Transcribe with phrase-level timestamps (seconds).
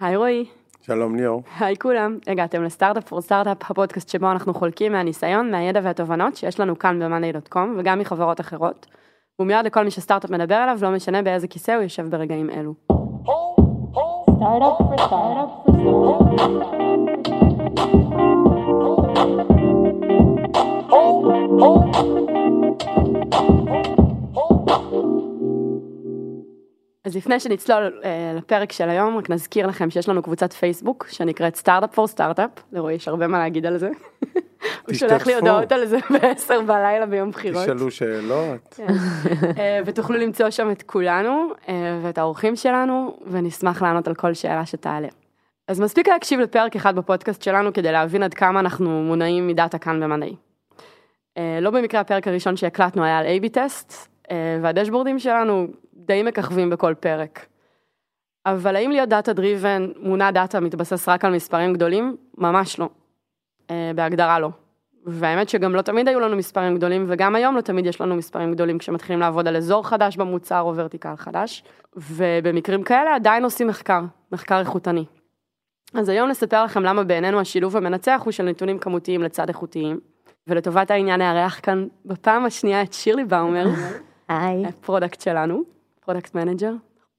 [0.00, 0.44] היי רועי.
[0.82, 1.42] שלום ליאור.
[1.58, 6.78] היי כולם, הגעתם לסטארט-אפ פור סטארט-אפ, הפודקאסט שבו אנחנו חולקים מהניסיון, מהידע והתובנות שיש לנו
[6.78, 8.86] כאן ב-monday.com וגם מחברות אחרות.
[9.36, 12.74] הוא מיועד לכל מי שסטארט-אפ מדבר עליו, לא משנה באיזה כיסא הוא יושב ברגעים אלו.
[27.08, 31.56] אז לפני שנצלול אה, לפרק של היום, רק נזכיר לכם שיש לנו קבוצת פייסבוק שנקראת
[31.56, 33.90] סטארט-אפ פור סטארט-אפ, לרועי יש הרבה מה להגיד על זה.
[34.86, 37.62] הוא שולח לי הודעות על זה ב-10 בלילה ביום בחירות.
[37.62, 38.74] תשאלו שאלות.
[38.76, 38.86] כן.
[39.58, 44.66] אה, ותוכלו למצוא שם את כולנו אה, ואת האורחים שלנו, ונשמח לענות על כל שאלה
[44.66, 45.08] שתעלה.
[45.68, 50.00] אז מספיק להקשיב לפרק אחד בפודקאסט שלנו כדי להבין עד כמה אנחנו מונעים מדאטה כאן
[50.00, 50.34] במדעי.
[51.38, 54.08] אה, לא במקרה הפרק הראשון שהקלטנו היה על A-B טסט,
[54.62, 57.46] וה dashboardים שלנו די מככבים בכל פרק.
[58.46, 62.16] אבל האם להיות data driven, מונע data מתבסס רק על מספרים גדולים?
[62.38, 62.88] ממש לא.
[63.94, 64.50] בהגדרה לא.
[65.06, 68.52] והאמת שגם לא תמיד היו לנו מספרים גדולים, וגם היום לא תמיד יש לנו מספרים
[68.52, 71.64] גדולים כשמתחילים לעבוד על אזור חדש במוצר או vertical חדש,
[71.96, 74.00] ובמקרים כאלה עדיין עושים מחקר,
[74.32, 75.04] מחקר איכותני.
[75.94, 80.00] אז היום נספר לכם למה בעינינו השילוב המנצח הוא של נתונים כמותיים לצד איכותיים,
[80.46, 83.66] ולטובת העניין נארח כאן בפעם השנייה את שירלי באומר,
[84.28, 85.62] היי, ה product שלנו,
[86.00, 86.72] product manager,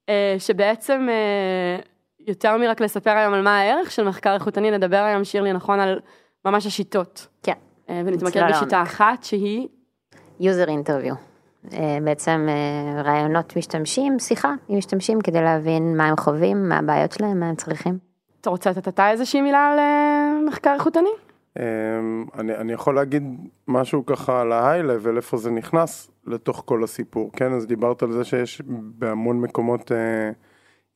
[0.08, 1.82] אה, שבעצם אה,
[2.26, 6.00] יותר מרק לספר היום על מה הערך של מחקר איכותני, נדבר היום שירלי נכון על
[6.44, 7.26] ממש השיטות.
[7.42, 7.52] כן.
[7.90, 9.68] אה, ונתמקד בשיטה אחת שהיא?
[10.40, 11.14] user interview.
[12.04, 12.48] בעצם
[13.04, 17.56] ראיונות משתמשים, שיחה עם משתמשים כדי להבין מה הם חווים, מה הבעיות שלהם, מה הם
[17.56, 17.98] צריכים.
[18.40, 19.78] אתה רוצה לתת אתה איזושהי מילה על
[20.48, 21.10] מחקר איכותני?
[21.58, 23.22] אמ, אני, אני יכול להגיד
[23.68, 27.52] משהו ככה על level, איפה זה נכנס לתוך כל הסיפור, כן?
[27.52, 29.92] אז דיברת על זה שיש בהמון מקומות,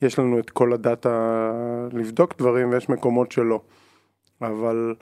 [0.03, 1.53] יש לנו את כל ה data
[1.93, 3.61] לבדוק דברים ויש מקומות שלא.
[4.43, 4.95] אבל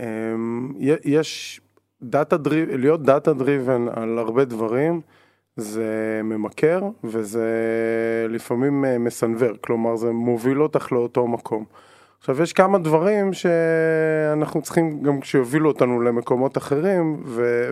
[0.00, 0.72] אמ,
[1.04, 1.60] יש
[2.02, 5.00] data driv, להיות data driven על הרבה דברים
[5.56, 7.48] זה ממכר וזה
[8.28, 11.64] לפעמים אה, מסנוור, כלומר זה מוביל אותך לאותו מקום.
[12.20, 17.22] עכשיו יש כמה דברים שאנחנו צריכים גם כשיובילו אותנו למקומות אחרים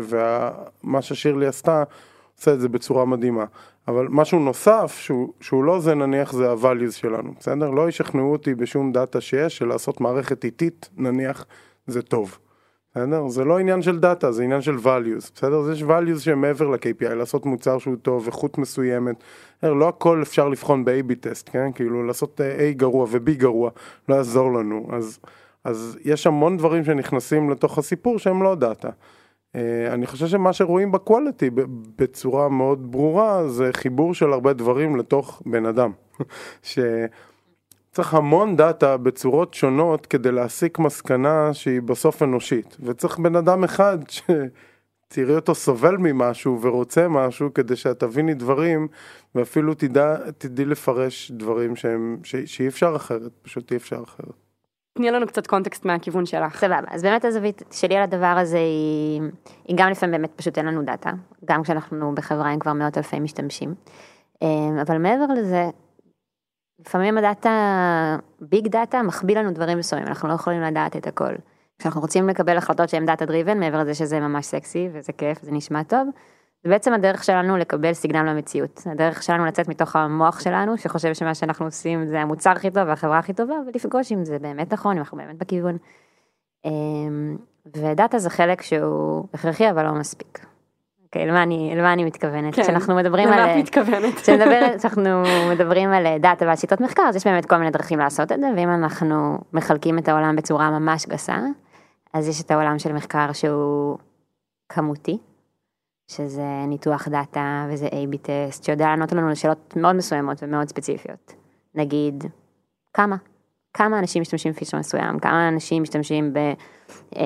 [0.02, 1.84] ומה ששירלי עשתה
[2.38, 3.44] עושה את זה בצורה מדהימה.
[3.88, 7.70] אבל משהו נוסף שהוא, שהוא לא זה נניח זה ה-values שלנו, בסדר?
[7.70, 11.44] לא ישכנעו אותי בשום דאטה שיש שלעשות מערכת איטית נניח
[11.86, 12.38] זה טוב.
[12.90, 13.28] בסדר?
[13.28, 15.56] זה לא עניין של דאטה, זה עניין של values, בסדר?
[15.56, 19.16] אז יש values שהם מעבר ל-KPI, לעשות מוצר שהוא טוב, איכות מסוימת,
[19.62, 21.72] לא הכל אפשר לבחון ב-AB טסט, כן?
[21.72, 23.70] כאילו לעשות A גרוע ו-B גרוע,
[24.08, 25.18] לא יעזור לנו, אז,
[25.64, 28.90] אז יש המון דברים שנכנסים לתוך הסיפור שהם לא data.
[29.90, 31.50] אני חושב שמה שרואים ב quality
[31.96, 35.90] בצורה מאוד ברורה זה חיבור של הרבה דברים לתוך בן אדם.
[36.62, 36.78] ש...
[37.98, 43.98] צריך המון data בצורות שונות כדי להסיק מסקנה שהיא בסוף אנושית, וצריך בן אדם אחד
[44.14, 48.88] שתראי אותו סובל ממשהו ורוצה משהו כדי שאת תביני דברים
[49.34, 54.34] ואפילו תדע, תדעי לפרש דברים שהם, ש, שאי אפשר אחרת, פשוט אי אפשר אחרת.
[54.98, 56.58] תני לנו קצת context מהכיוון שלך.
[56.60, 59.20] סבבה, אז באמת הזווית שלי על הדבר הזה היא,
[59.64, 61.10] היא גם לפעמים באמת פשוט אין לנו data,
[61.44, 63.74] גם כשאנחנו בחברה עם כבר מאות אלפי משתמשים,
[64.42, 65.64] אה, אבל מעבר לזה,
[66.78, 71.34] לפעמים ה data, big data מגביל לנו דברים מסוימים, אנחנו לא יכולים לדעת את הכל.
[71.78, 75.52] כשאנחנו רוצים לקבל החלטות שהן data driven, מעבר לזה שזה ממש סקסי וזה כיף, זה
[75.52, 76.08] נשמע טוב,
[76.64, 78.82] זה בעצם הדרך שלנו לקבל סיגנל למציאות.
[78.86, 83.18] הדרך שלנו לצאת מתוך המוח שלנו, שחושב שמה שאנחנו עושים זה המוצר הכי טוב והחברה
[83.18, 85.76] הכי טובה, ולפגוש אם זה באמת נכון, אם אנחנו באמת בכיוון.
[86.64, 87.36] אמ,
[87.76, 90.47] ודאטה זה חלק שהוא הכרחי אבל לא מספיק.
[91.08, 92.54] אוקיי, למה אני, למה אני מתכוונת?
[92.54, 93.40] כן, כשאנחנו מדברים על...
[93.40, 94.14] למה את מתכוונת?
[94.14, 98.40] כשאנחנו מדברים על דאטה ועל שיטות מחקר, אז יש באמת כל מיני דרכים לעשות את
[98.40, 101.38] זה, ואם אנחנו מחלקים את העולם בצורה ממש גסה,
[102.12, 103.98] אז יש את העולם של מחקר שהוא
[104.68, 105.18] כמותי,
[106.10, 111.34] שזה ניתוח דאטה וזה A-B טסט, שיודע לענות לנו לשאלות מאוד מסוימות ומאוד ספציפיות.
[111.74, 112.24] נגיד,
[112.92, 113.16] כמה?
[113.74, 116.32] כמה אנשים משתמשים בפיצ'ר מסוים, כמה אנשים משתמשים
[117.16, 117.22] אה,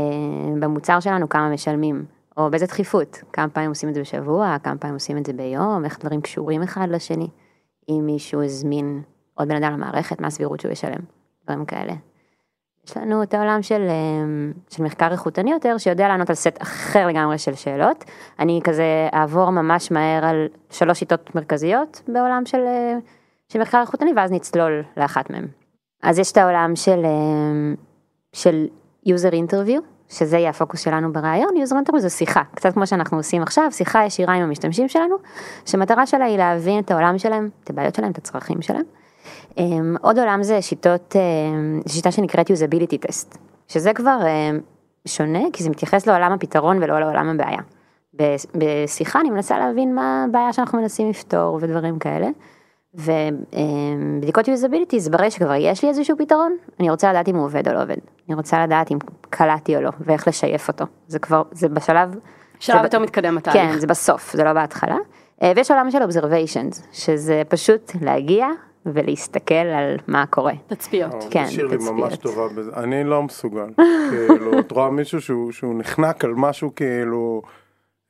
[0.60, 2.04] במוצר שלנו, כמה משלמים.
[2.36, 5.84] או באיזה דחיפות, כמה פעמים עושים את זה בשבוע, כמה פעמים עושים את זה ביום,
[5.84, 7.28] איך דברים קשורים אחד לשני,
[7.88, 9.02] אם מישהו הזמין
[9.34, 11.00] עוד בן אדם למערכת, מה הסבירות שהוא ישלם,
[11.44, 11.92] דברים כאלה.
[12.86, 17.06] יש לנו את העולם של, אמ, של מחקר איכותני יותר, שיודע לענות על סט אחר
[17.06, 18.04] לגמרי של שאלות.
[18.38, 22.98] אני כזה אעבור ממש מהר על שלוש שיטות מרכזיות בעולם של, אה,
[23.48, 25.46] של מחקר איכותני, ואז נצלול לאחת מהן.
[26.02, 27.74] אז יש את העולם של, אמ,
[28.32, 28.66] של
[29.06, 33.42] user interview, שזה יהיה הפוקוס שלנו ברעיון, user interview זה שיחה, קצת כמו שאנחנו עושים
[33.42, 35.16] עכשיו, שיחה ישירה עם המשתמשים שלנו,
[35.66, 38.82] שמטרה שלה היא להבין את העולם שלהם, את הבעיות שלהם, את הצרכים שלהם,
[39.58, 43.38] אמ, עוד עולם זה שיטות, אמ, שיטה שנקראת usability test,
[43.68, 44.60] שזה כבר אמ,
[45.08, 47.60] שונה כי זה מתייחס לעולם הפתרון ולא לעולם הבעיה.
[48.54, 52.28] בשיחה אני מנסה להבין מה הבעיה שאנחנו מנסים לפתור ודברים כאלה.
[52.94, 57.68] ובדיקות usability זה ברגע שכבר יש לי איזשהו פתרון, אני רוצה לדעת אם הוא עובד
[57.68, 57.96] או לא עובד.
[58.28, 58.98] אני רוצה לדעת אם
[59.36, 60.84] קלטתי או לא, ואיך לשייף אותו.
[61.08, 62.14] זה כבר, זה בשלב...
[62.60, 63.62] שלב זה- יותר מתקדם בתהליך.
[63.62, 64.96] כן, זה בסוף, זה לא בהתחלה.
[65.42, 68.46] אה, ויש עולם של observations, שזה פשוט להגיע
[68.86, 70.52] ולהסתכל על מה קורה.
[70.66, 71.14] תצפיות.
[71.30, 71.94] כן, שירלי תצפיות.
[71.96, 73.66] ממש טובה בזה, אני לא מסוגל,
[74.10, 77.42] כאילו, את רואה מישהו שהוא, שהוא נחנק על משהו כאילו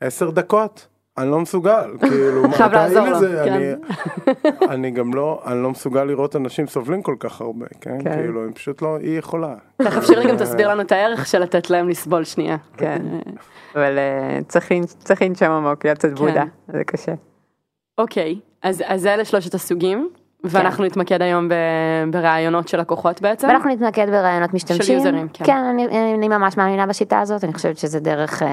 [0.01, 0.87] עשר דקות,
[1.19, 3.53] אני לא מסוגל, כאילו, מה, לעזור לו, לזה, כן.
[3.53, 3.73] אני,
[4.75, 8.15] אני גם לא, אני לא מסוגל לראות אנשים סובלים כל כך הרבה, כן, כן.
[8.15, 9.55] כאילו, הם פשוט לא, היא יכולה.
[9.83, 12.57] תכף שירלי גם תסביר לנו את הערך של לתת להם לסבול שנייה.
[12.77, 13.03] כן,
[13.77, 17.13] אבל אה, צריך לנ- צריך לנשום עמוק, להיות קצת בודה, זה קשה.
[17.99, 20.09] אוקיי, אז אז אלה שלושת הסוגים,
[20.45, 21.55] ואנחנו נתמקד היום ב-
[22.11, 23.49] ברעיונות של לקוחות בעצם.
[23.49, 24.95] ואנחנו נתמקד ברעיונות משתמשים.
[24.99, 25.45] יוזרים, כן.
[25.45, 28.49] כן, אני, אני ממש מאמינה בשיטה הזאת, אני חושבת שזה דרך אה,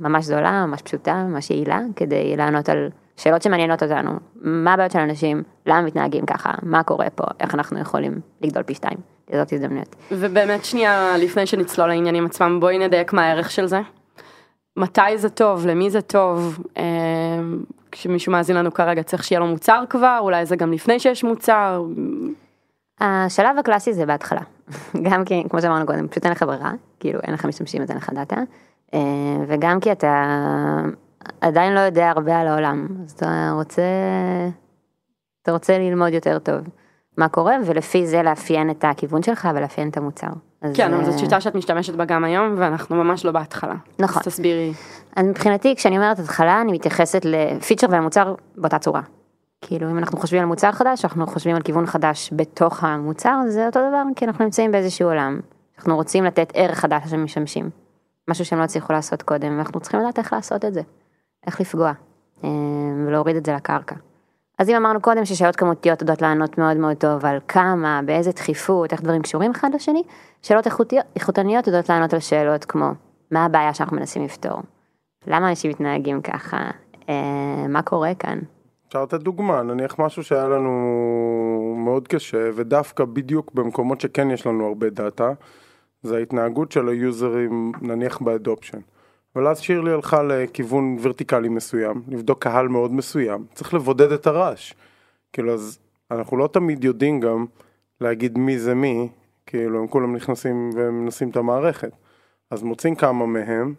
[0.00, 4.10] ממש זולה, ממש פשוטה, ממש יעילה, כדי לענות על שאלות שמעניינות אותנו.
[4.42, 8.74] מה הבעיות של אנשים, למה מתנהגים ככה, מה קורה פה, איך אנחנו יכולים לגדול פי
[8.74, 8.98] שתיים.
[9.32, 9.96] זאת הזדמנויות.
[10.12, 13.80] ובאמת שנייה לפני שנצלול לעניינים עצמם בואי נדייק מה הערך של זה.
[14.76, 16.82] מתי זה טוב, למי זה טוב, אה,
[17.92, 21.82] כשמישהו מאזין לנו כרגע צריך שיהיה לו מוצר כבר, אולי זה גם לפני שיש מוצר,
[23.00, 24.40] השלב הקלאסי זה בהתחלה,
[25.10, 27.98] גם כי כמו שאמרנו קודם פשוט אין לך ברירה, כאילו אין לך משתמשים אז אין
[27.98, 28.36] לך דאטה,
[28.94, 29.00] אה,
[29.48, 30.24] וגם כי אתה
[31.40, 33.82] עדיין לא יודע הרבה על העולם, אז אתה רוצה,
[35.42, 36.60] אתה רוצה ללמוד יותר טוב
[37.16, 40.28] מה קורה ולפי זה לאפיין את הכיוון שלך ולאפיין את המוצר.
[40.74, 43.74] כן, אבל אה, זאת שיטה שאת משתמשת בה גם היום ואנחנו ממש לא בהתחלה.
[43.98, 44.22] נכון.
[44.26, 44.72] אז תסבירי.
[45.16, 49.00] אז מבחינתי כשאני אומרת התחלה אני מתייחסת לפיצ'ר ולמוצר באותה צורה.
[49.60, 53.66] כאילו אם אנחנו חושבים על מוצר חדש אנחנו חושבים על כיוון חדש בתוך המוצר זה
[53.66, 55.40] אותו דבר כי אנחנו נמצאים באיזשהו עולם.
[55.78, 57.70] אנחנו רוצים לתת ערך חדש למשתמשים.
[58.28, 60.80] משהו שהם לא הצליחו לעשות קודם ואנחנו צריכים לדעת איך לעשות את זה.
[61.46, 61.92] איך לפגוע
[62.44, 62.48] אה,
[63.06, 63.94] ולהוריד את זה לקרקע.
[64.58, 68.92] אז אם אמרנו קודם ששאלות כמותיות יודעות לענות מאוד מאוד טוב על כמה, באיזה דחיפות,
[68.92, 70.02] איך דברים קשורים אחד לשני,
[70.42, 72.90] שאלות איכותיות, איכותניות יודעות לענות על שאלות כמו
[73.30, 74.62] מה הבעיה שאנחנו מנסים לפתור,
[75.26, 76.70] למה אנשים מתנהגים ככה,
[77.08, 78.38] אה, מה קורה כאן.
[78.88, 84.66] אפשר לתת דוגמה, נניח משהו שהיה לנו מאוד קשה, ודווקא בדיוק במקומות שכן יש לנו
[84.66, 85.32] הרבה דאטה,
[86.02, 88.78] זה ההתנהגות של היוזרים, נניח באדופשן.
[89.36, 94.74] אבל אז שירלי הלכה לכיוון ורטיקלי מסוים, לבדוק קהל מאוד מסוים, צריך לבודד את הרעש.
[95.32, 95.78] כאילו, אז
[96.10, 97.46] אנחנו לא תמיד יודעים גם
[98.00, 99.08] להגיד מי זה מי,
[99.46, 101.90] כאילו, הם כולם נכנסים ומנסים את המערכת.
[102.50, 103.74] אז מוצאים כמה מהם,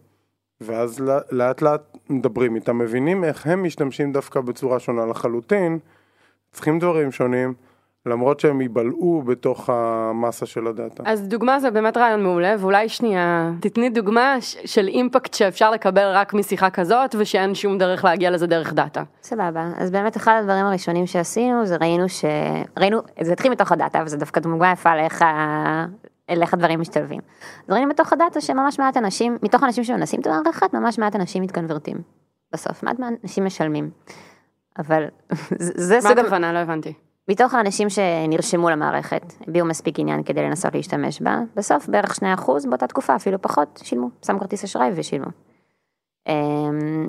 [0.61, 5.79] ואז לא- לאט לאט מדברים איתם, מבינים איך הם משתמשים דווקא בצורה שונה לחלוטין,
[6.51, 7.53] צריכים דברים שונים,
[8.07, 11.03] למרות שהם ייבלעו בתוך המסה של הדאטה.
[11.05, 16.33] אז דוגמה זה באמת רעיון מעולה, ואולי שנייה, תתני דוגמה של אימפקט שאפשר לקבל רק
[16.33, 19.03] משיחה כזאת, ושאין שום דרך להגיע לזה דרך דאטה.
[19.23, 22.25] סבבה, אז באמת אחד הדברים הראשונים שעשינו זה ראינו ש...
[22.77, 25.85] ראינו, זה התחיל מתוך הדאטה וזה דווקא דוגמה יפה לאיך, ה...
[26.29, 27.19] איך הדברים משתלבים.
[27.67, 31.43] אז ראינו בתוך הדאטה שממש מעט אנשים, מתוך אנשים שמנסים את המערכת, ממש מעט אנשים
[31.43, 31.97] מתקנברטים.
[32.53, 33.89] בסוף, מעט אנשים משלמים.
[34.79, 35.03] אבל
[35.49, 36.19] זה זה מה סוג...
[36.19, 36.53] ה- הכוונה?
[36.53, 36.93] לא הבנתי.
[37.29, 42.87] מתוך האנשים שנרשמו למערכת, הביעו מספיק עניין כדי לנסות להשתמש בה, בסוף בערך 2% באותה
[42.87, 45.27] תקופה, אפילו פחות, שילמו, שמו כרטיס אשראי ושילמו.
[46.27, 47.07] אמ,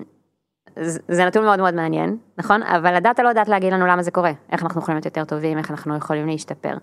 [0.77, 2.63] זה זה נתון מאוד מאוד מעניין, נכון?
[2.63, 5.59] אבל הדאטה לא יודעת להגיד לנו למה זה קורה, איך אנחנו יכולים להיות יותר טובים,
[5.59, 6.75] איך אנחנו יכולים להשתפר.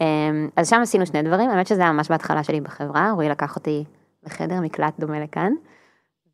[0.00, 3.56] אמ, אז שם עשינו שני דברים, האמת שזה היה ממש בהתחלה שלי בחברה, רועי לקח
[3.56, 3.84] אותי
[4.26, 5.52] לחדר מקלט דומה לכאן,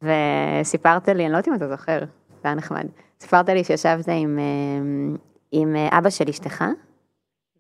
[0.03, 1.99] וסיפרת לי, אני לא יודעת אם אתה זוכר,
[2.43, 2.87] זה היה נחמד,
[3.21, 5.17] סיפרת לי שישבת עם, אמ,
[5.57, 6.65] עם אבא של אשתך,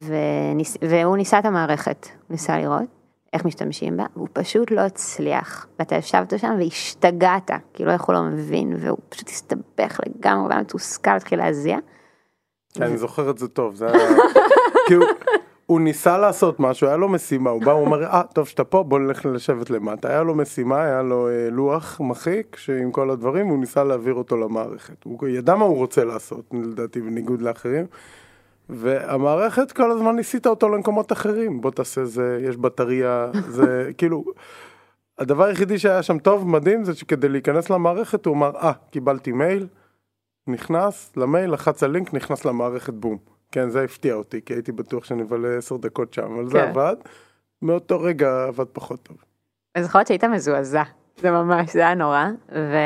[0.02, 2.82] וניס, והוא ניסה את המערכת, הוא ניסה לראות
[3.32, 8.22] איך משתמשים בה, והוא פשוט לא הצליח, ואתה ישבת שם והשתגעת, כאילו איך הוא לא
[8.22, 11.78] מבין, והוא פשוט הסתבך לגמרי, הוא היה מתוסכל, התחיל להזיע.
[12.80, 14.08] אני זוכר את זה טוב, זה היה...
[14.86, 15.06] כאילו,
[15.66, 18.82] הוא ניסה לעשות משהו, היה לו משימה, הוא בא, הוא אומר, אה, טוב שאתה פה,
[18.82, 20.08] בוא נלך לשבת למטה.
[20.08, 24.36] היה לו משימה, היה לו אה, לוח מחיק, שעם כל הדברים, הוא ניסה להעביר אותו
[24.36, 25.04] למערכת.
[25.04, 27.86] הוא ידע מה הוא רוצה לעשות, לדעתי, בניגוד לאחרים.
[28.68, 33.66] והמערכת כל הזמן ניסית אותו למקומות אחרים, בוא תעשה זה, יש בטריה, זה
[33.98, 34.24] כאילו,
[35.18, 39.66] הדבר היחידי שהיה שם טוב, מדהים, זה שכדי להיכנס למערכת הוא אמר, אה, קיבלתי מייל,
[40.46, 43.33] נכנס למייל, לחץ על לינק, נכנס למערכת בום.
[43.54, 46.68] כן, זה הפתיע אותי, כי הייתי בטוח שנבלה עשר דקות שם, אבל זה כן.
[46.68, 46.96] עבד.
[47.62, 49.16] מאותו רגע עבד פחות טוב.
[49.76, 50.82] אני זוכרת שהיית מזועזע,
[51.16, 52.76] זה ממש, זה היה נורא, ו...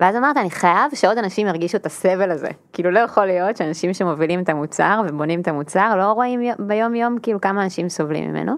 [0.00, 2.48] ואז אמרת, אני חייב שעוד אנשים ירגישו את הסבל הזה.
[2.72, 7.18] כאילו לא יכול להיות שאנשים שמובילים את המוצר ובונים את המוצר לא רואים ביום יום
[7.22, 8.52] כאילו כמה אנשים סובלים ממנו.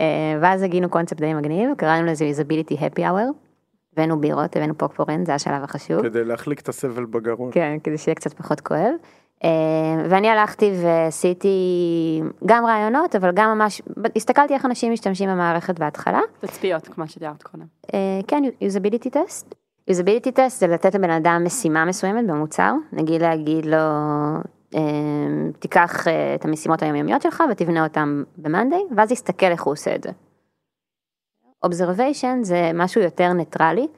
[0.00, 0.06] אה,
[0.40, 3.32] ואז הגינו קונספט די מגניב, קראנו לזה usability happy hour.
[3.92, 6.02] הבאנו בירות, הבאנו פופקורן, זה השלב החשוב.
[6.02, 7.50] כדי להחליק את הסבל בגרון.
[7.52, 8.92] כן, כדי שיהיה קצת פחות כואב.
[9.44, 11.48] אה, ואני הלכתי ועשיתי
[12.46, 13.82] גם רעיונות, אבל גם ממש,
[14.16, 16.20] הסתכלתי איך אנשים משתמשים במערכת בהתחלה.
[16.40, 17.64] תצפיות, כמו שתיארת קודם.
[17.94, 19.54] אה, כן, usability test.
[19.90, 23.76] usability test זה לתת לבן אדם משימה מסוימת במוצר, נגיד להגיד לו,
[24.74, 24.80] אה,
[25.58, 30.10] תיקח את המשימות היומיומיות שלך ותבנה אותם ב-Monday, ואז יסתכל איך הוא עושה את זה.
[31.66, 33.88] observation זה משהו יותר ניטרלי.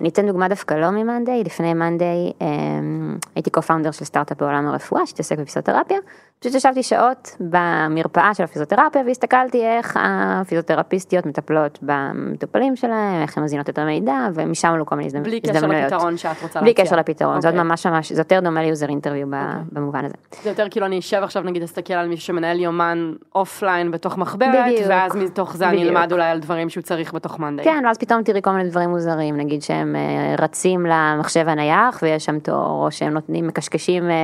[0.00, 5.06] אני אתן דוגמה דווקא לא ממאנדיי, לפני מאנדיי אמ, הייתי co-founder של סטארט-אפ בעולם הרפואה
[5.06, 5.98] שהתעסק בפיזיותרפיה,
[6.40, 13.68] פשוט ישבתי שעות במרפאה של הפיזיותרפיה והסתכלתי איך הפיזיותרפיסטיות מטפלות במטופלים שלהם, איך הן מזינות
[13.68, 15.42] את המידע ומשם עלו כל מיני הזדמנויות.
[15.42, 16.60] בלי קשר לפתרון שאת רוצה להציע.
[16.60, 19.26] בלי קשר לפתרון, זה עוד ממש ממש, זה יותר דומה ל user interview
[19.72, 20.14] במובן הזה.
[20.42, 24.74] זה יותר כאילו אני אשב עכשיו נגיד אסתכל על מישהו שמנהל יומן offline בתוך מחברת,
[24.88, 27.64] ואז מתוך זה אני אלמד אולי על דברים שהוא צריך בתוך מאנדיי.
[27.64, 32.24] כן, ואז פתאום תראי כל מיני דברים מוזרים, נגיד שהם אה, רצים למחשב הנייח ויש
[32.24, 34.16] שם תור, או שהם נותנים, מקשקשים, אה,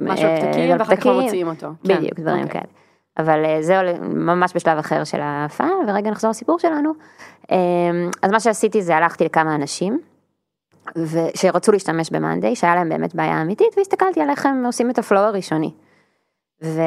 [0.00, 1.59] משהו על פתקים, ואחר כך לא מוציאים אותו.
[1.84, 1.96] כן.
[1.96, 2.60] בדיוק, דברים אוקיי.
[2.60, 2.72] כאלה.
[3.18, 6.92] אבל אה, זה ממש בשלב אחר של ההופעה, ורגע נחזור לסיפור שלנו.
[7.50, 7.56] אמ,
[8.22, 10.00] אז מה שעשיתי זה הלכתי לכמה אנשים,
[11.34, 15.03] שרצו להשתמש במאנדיי, שהיה להם באמת בעיה אמיתית, והסתכלתי על איך הם עושים את ה
[15.03, 15.72] flow הראשוני.
[16.64, 16.80] ו...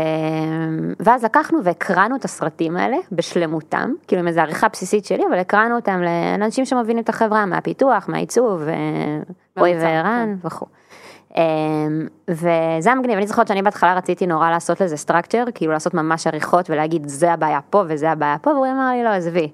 [0.99, 5.75] ואז לקחנו והקראנו את הסרטים האלה בשלמותם, כאילו עם איזו עריכה בסיסית שלי, אבל הקראנו
[5.75, 8.61] אותם לאנשים שמבינים את החברה, מהפיתוח, מהעיצוב,
[9.57, 10.47] רועי וערן כן.
[10.47, 10.65] וכו'.
[11.37, 15.93] אמ, וזה היה מגניב, אני זוכרת שאני בהתחלה רציתי נורא לעשות לזה structure, כאילו לעשות
[15.93, 19.51] ממש עריכות ולהגיד זה הבעיה פה וזה הבעיה פה, והוא אמר לי לא עזבי,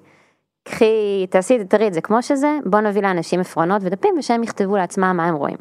[0.64, 5.16] קחי, תעשי, תראי את זה כמו שזה, בוא נביא לאנשים עפרונות ודפים ושהם יכתבו לעצמם
[5.16, 5.56] מה הם רואים.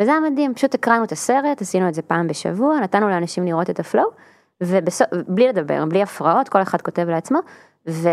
[0.00, 3.70] וזה היה מדהים, פשוט הקראנו את הסרט, עשינו את זה פעם בשבוע, נתנו לאנשים לראות
[3.70, 4.08] את הפלואו,
[4.62, 7.38] ובלי לדבר, בלי הפרעות, כל אחד כותב לעצמו,
[7.88, 8.08] ו...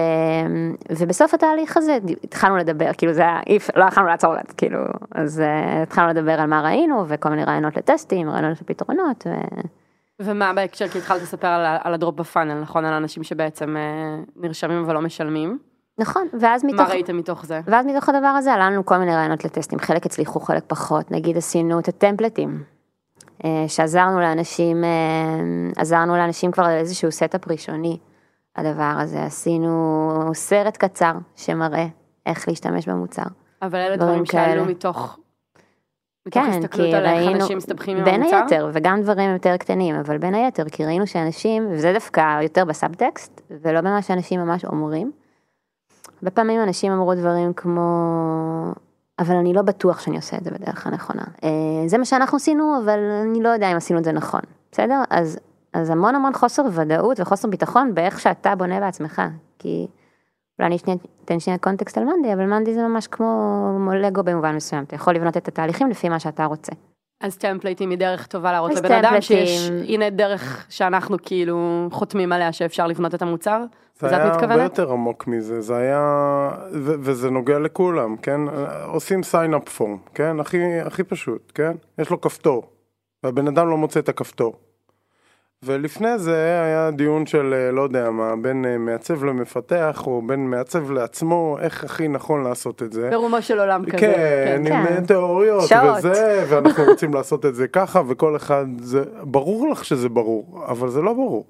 [0.90, 3.40] ובסוף התהליך הזה התחלנו לדבר, כאילו זה היה,
[3.76, 4.80] לא יכולנו לעצור לזה, כאילו,
[5.16, 9.28] אז uh, התחלנו לדבר על מה ראינו וכל מיני רעיונות לטסטים, רעיונות לפתרונות.
[9.28, 9.34] ו...
[10.20, 12.86] ומה בהקשר, כי התחלת לספר על, על הדרופ בפאנל, נכון?
[12.86, 15.58] על אנשים שבעצם uh, נרשמים ולא משלמים.
[15.98, 16.80] נכון, ואז מתוך...
[16.80, 17.62] מה ראיתם מתוך זה?
[17.66, 21.38] ואז מתוך הדבר הזה עלה לנו כל מיני רעיונות לטסטים, חלק הצליחו, חלק פחות, נגיד
[21.38, 22.64] עשינו את הטמפלטים,
[23.46, 24.84] אה, שעזרנו לאנשים,
[25.78, 27.98] עזרנו לאנשים כבר על איזשהו setup ראשוני.
[28.56, 31.88] הדבר הזה, עשינו סרט קצר שמראה
[32.26, 33.24] איך להשתמש במוצר.
[33.62, 35.20] אבל אלה דברים שעלו מתוך...
[36.32, 37.46] כן, כי ראינו,
[38.04, 42.66] בין היתר, וגם דברים יותר קטנים, אבל בין היתר, כי ראינו שאנשים, וזה דווקא יותר
[42.66, 45.12] בסאבטקסט, ולא במה שאנשים ממש אומרים.
[46.18, 47.82] הרבה פעמים אנשים אמרו דברים כמו,
[49.20, 51.24] אבל אני לא בטוח שאני עושה את זה בדרך הנכונה.
[51.44, 51.50] אה,
[51.88, 54.42] זה מה שאנחנו עשינו, אבל אני לא יודע אם עשינו את זה נכון,
[54.72, 55.02] בסדר?
[55.10, 55.40] אז
[55.74, 59.22] אז המון המון חוסר ודאות וחוסר ביטחון באיך שאתה בונה בעצמך,
[59.60, 59.88] כי
[60.60, 60.96] אולי אני
[61.26, 65.16] אתן שנייה קונטקסט על מנדי, אבל מנדי זה ממש כמו לגו במובן מסוים, אתה יכול
[65.16, 66.72] לבנות את התהליכים לפי מה שאתה רוצה.
[67.22, 72.54] אז טמפלייטים היא דרך טובה להראות לבן אדם שיש, הנה דרך שאנחנו כאילו חותמים עליה
[72.54, 73.64] שאפשר לבנות את המוצר?
[74.00, 76.02] זה היה הרבה יותר עמוק מזה, זה היה,
[76.74, 78.42] ו- וזה נוגע לכולם, כן?
[78.86, 80.40] עושים sign up form, כן?
[80.40, 81.72] הכי, הכי פשוט, כן?
[81.98, 82.64] יש לו כפתור,
[83.24, 84.54] והבן אדם לא מוצא את הכפתור.
[85.64, 90.50] ולפני זה היה דיון של אה, לא יודע מה, בין אה, מעצב למפתח או בין
[90.50, 93.10] מעצב לעצמו, איך הכי נכון לעשות את זה.
[93.10, 93.98] ברומו של עולם כזה.
[93.98, 94.74] כן, כן.
[94.74, 95.06] עם כן.
[95.06, 95.98] תיאוריות שעות.
[95.98, 100.90] וזה, ואנחנו רוצים לעשות את זה ככה, וכל אחד, זה ברור לך שזה ברור, אבל
[100.90, 101.46] זה לא ברור.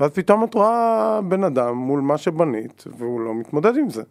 [0.00, 4.02] ואז פתאום את רואה בן אדם מול מה שבנית, והוא לא מתמודד עם זה.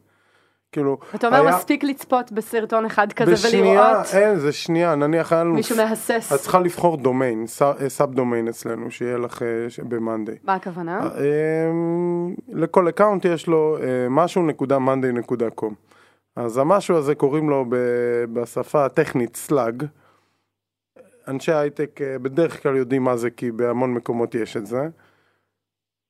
[0.71, 1.57] כאילו, אתה אומר היה...
[1.57, 4.05] מספיק לצפות בסרטון אחד כזה בשנייה, ולראות?
[4.05, 5.53] בשנייה, אין, זה שנייה, נניח היה לנו...
[5.53, 6.31] מישהו מהסס.
[6.35, 7.45] את צריכה לבחור domain,
[7.87, 10.35] sub domain אצלנו, שיהיה לך אה, במאנדיי.
[10.43, 10.99] מה הכוונה?
[10.99, 11.09] אה,
[11.69, 15.73] אמ, לכל account יש לו אה, משהו נקודה מאנדיי נקודה com.
[16.35, 17.65] אז המשהו הזה קוראים לו
[18.33, 19.83] בשפה הטכנית slug.
[21.27, 24.87] אנשי הייטק בדרך כלל יודעים מה זה כי בהמון מקומות יש את זה.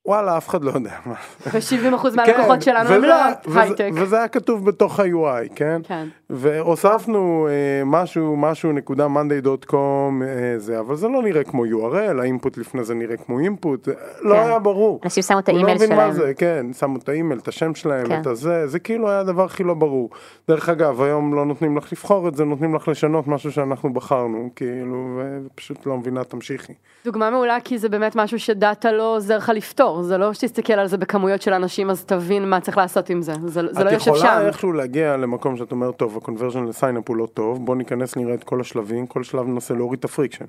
[0.07, 1.13] וואלה, אף אחד לא יודע מה.
[1.47, 3.15] ו-70% מהלקוחות כן, שלנו הם לא
[3.55, 3.89] הייטק.
[3.93, 5.81] וזה היה כתוב בתוך ה-UI, כן?
[5.83, 6.07] כן.
[6.29, 12.57] והוספנו אה, משהו, משהו נקודה monday.com, אה, זה, אבל זה לא נראה כמו URL, האינפוט
[12.57, 14.29] לפני זה נראה כמו אינפוט, לא כן.
[14.29, 14.99] לא היה ברור.
[15.03, 15.91] אנשים שמו את האימייל שלהם.
[15.91, 18.21] לא מה זה, כן, שמו את האימייל, את השם שלהם, כן.
[18.21, 20.09] את הזה, זה כאילו היה הדבר הכי לא ברור.
[20.47, 24.49] דרך אגב, היום לא נותנים לך לבחור את זה, נותנים לך לשנות משהו שאנחנו בחרנו,
[24.55, 26.73] כאילו, ופשוט לא מבינה, תמשיכי.
[27.05, 30.03] דוגמה מעולה, כי זה באמת משהו ש data לא עוזר לך לפתור.
[30.03, 33.33] זה לא שתסתכל על זה בכמויות של אנשים אז תבין מה צריך לעשות עם זה,
[33.45, 34.11] זה, זה לא יושב שם.
[34.11, 37.65] את יכולה איכשהו להגיע למקום שאת אומרת, טוב, טוב, ה-conversion ל signup הוא לא טוב,
[37.65, 40.45] בוא ניכנס נראה את כל השלבים, כל שלב ננסה להוריד את ה friction.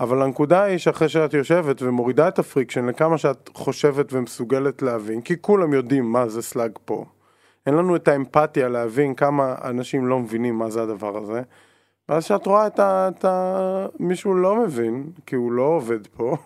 [0.00, 5.20] אבל הנקודה היא שאחרי שאת יושבת ומורידה את ה friction לכמה שאת חושבת ומסוגלת להבין,
[5.20, 7.04] כי כולם יודעים מה זה slug פה.
[7.66, 11.42] אין לנו את האמפתיה להבין כמה אנשים לא מבינים מה זה הדבר הזה.
[12.08, 13.08] ואז כשאת רואה את ה...
[13.08, 13.86] את ה...
[14.00, 16.36] מישהו לא מבין, כי הוא לא עובד פה,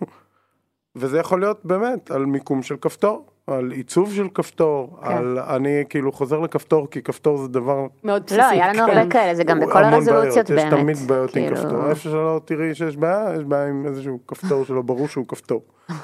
[0.96, 3.26] וזה יכול להיות באמת על מיקום של כפתור.
[3.46, 5.06] על עיצוב של כפתור, כן.
[5.12, 8.40] על אני כאילו חוזר לכפתור כי כפתור זה דבר מאוד בסיסי.
[8.40, 9.08] לא, היה לנו הרבה כן.
[9.10, 10.72] כאלה, זה גם בכל הרזולוציות באמת.
[10.72, 14.18] יש תמיד בעיות עם כאילו- כפתור, איפה שלא תראי שיש בעיה, יש בעיה עם איזשהו
[14.28, 15.62] כפתור שלא ברור שהוא כפתור.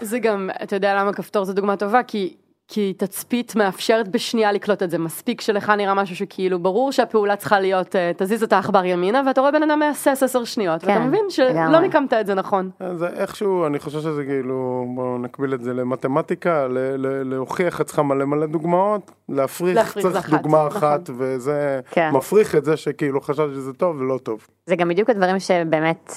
[0.00, 2.02] זה גם, אתה יודע למה כפתור זה דוגמה טובה?
[2.02, 2.36] כי,
[2.74, 4.98] כי תצפית מאפשרת בשנייה לקלוט את זה.
[4.98, 9.40] מספיק שלך נראה משהו שכאילו ברור שהפעולה צריכה להיות, אה, תזיז את העכבר ימינה, ואתה
[9.40, 11.80] רואה בן אדם מהסס עשר שניות, ואתה כן, מבין שלא.
[11.80, 12.70] מיקמת את זה נכון.
[12.80, 17.86] אז איכשהו, אני חושב שזה כאילו, בואו נקביל את זה למתמטיקה, ל- ל- להוכיח את
[17.86, 20.78] צריכה מלא מלא דוגמאות, להפריך להפריך זה צריך אחת, דוגמה נכון.
[20.78, 22.10] אחת, וזה כן.
[22.12, 24.46] מפריך את זה שכאילו חשבתי שזה טוב ולא טוב.
[24.66, 26.12] זה גם בדיוק הדברים שבאמת,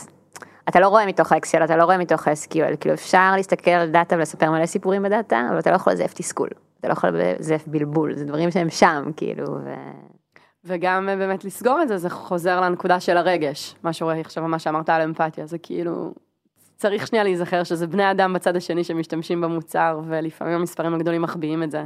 [0.70, 4.16] אתה לא רואה מתוך האקסל, אתה לא רואה מתוך ה-SQL, כאילו אפשר להסתכל על דאטה
[4.16, 8.16] ולספר מלא סיפורים בדאטה, אבל אתה לא יכול לזייף תסכול, אתה לא יכול לזייף בלבול,
[8.16, 9.74] זה דברים שהם שם, כאילו, ו...
[10.66, 13.76] וגם אה, באמת לסגור את זה, זה חוזר לנקודה של הרגש.
[13.84, 16.14] מה שרואה עכשיו מה שאמרת על אמפתיה, זה כאילו,
[16.76, 21.72] צריך שנייה להיזכר שזה בני אדם בצד השני שמשתמשים במוצר, ולפעמים המספרים הגדולים מחביאים את
[21.72, 21.84] זה.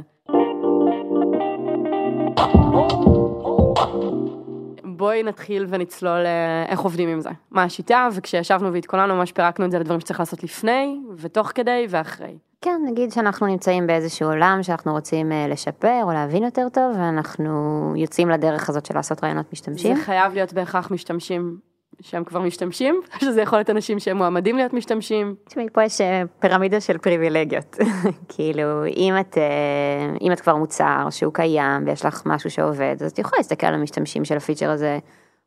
[5.00, 7.30] בואי נתחיל ונצלול אה, איך עובדים עם זה.
[7.50, 12.38] מה השיטה, וכשישבנו והתכוננו ממש פירקנו את זה לדברים שצריך לעשות לפני, ותוך כדי ואחרי.
[12.60, 17.52] כן, נגיד שאנחנו נמצאים באיזשהו עולם שאנחנו רוצים אה, לשפר או להבין יותר טוב, ואנחנו
[17.96, 19.96] יוצאים לדרך הזאת של לעשות רעיונות משתמשים.
[19.96, 21.58] זה חייב להיות בהכרח משתמשים
[22.00, 25.34] שהם כבר משתמשים, שזה יכול להיות אנשים שהם מועמדים להיות משתמשים.
[25.44, 27.76] תשמעי, פה יש אה, פירמידה של פריבילגיות.
[28.36, 33.10] כאילו, אם את, אה, אם את כבר מוצר שהוא קיים ויש לך משהו שעובד, אז
[33.10, 34.98] את יכולה להסתכל על המשתמשים של הפיצ'ר הזה,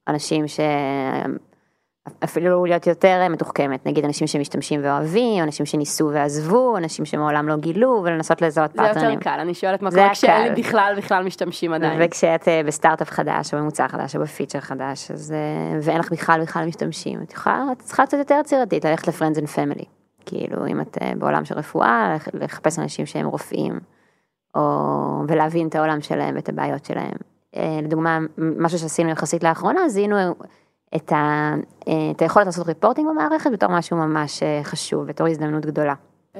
[0.07, 0.59] אנשים ש...
[2.23, 7.55] אפילו להיות יותר אה, מתוחכמת, נגיד אנשים שמשתמשים ואוהבים, אנשים שניסו ועזבו, אנשים שמעולם לא
[7.55, 9.19] גילו, ולנסות לזהות זה יותר פאטרנים.
[9.19, 10.11] קל, אני שואלת מה זה קורה.
[10.13, 11.99] כשאין לי בכלל בכלל משתמשים עדיין.
[12.05, 16.41] וכשאת אה, בסטארט-אפ חדש, או במוצר חדש, או בפיצ'ר חדש, אז, אה, ואין לך בכלל
[16.41, 19.85] בכלל משתמשים, את יכולה, את צריכה קצת יותר יצירתית, ללכת ל-Friends and Family.
[20.25, 23.79] כאילו, אם את בעולם של רפואה, לח- לחפש אנשים שהם רופאים,
[24.55, 24.61] או,
[25.27, 27.15] ולהבין את העולם שלהם ואת הבעיות שלהם.
[27.83, 30.15] לדוגמה, משהו שעשינו יחסית לאחרונה, זיהינו
[30.95, 31.53] את, ה,
[31.87, 35.93] אה, את היכולת לעשות ריפורטינג במערכת בתור משהו ממש אה, חשוב, בתור הזדמנות גדולה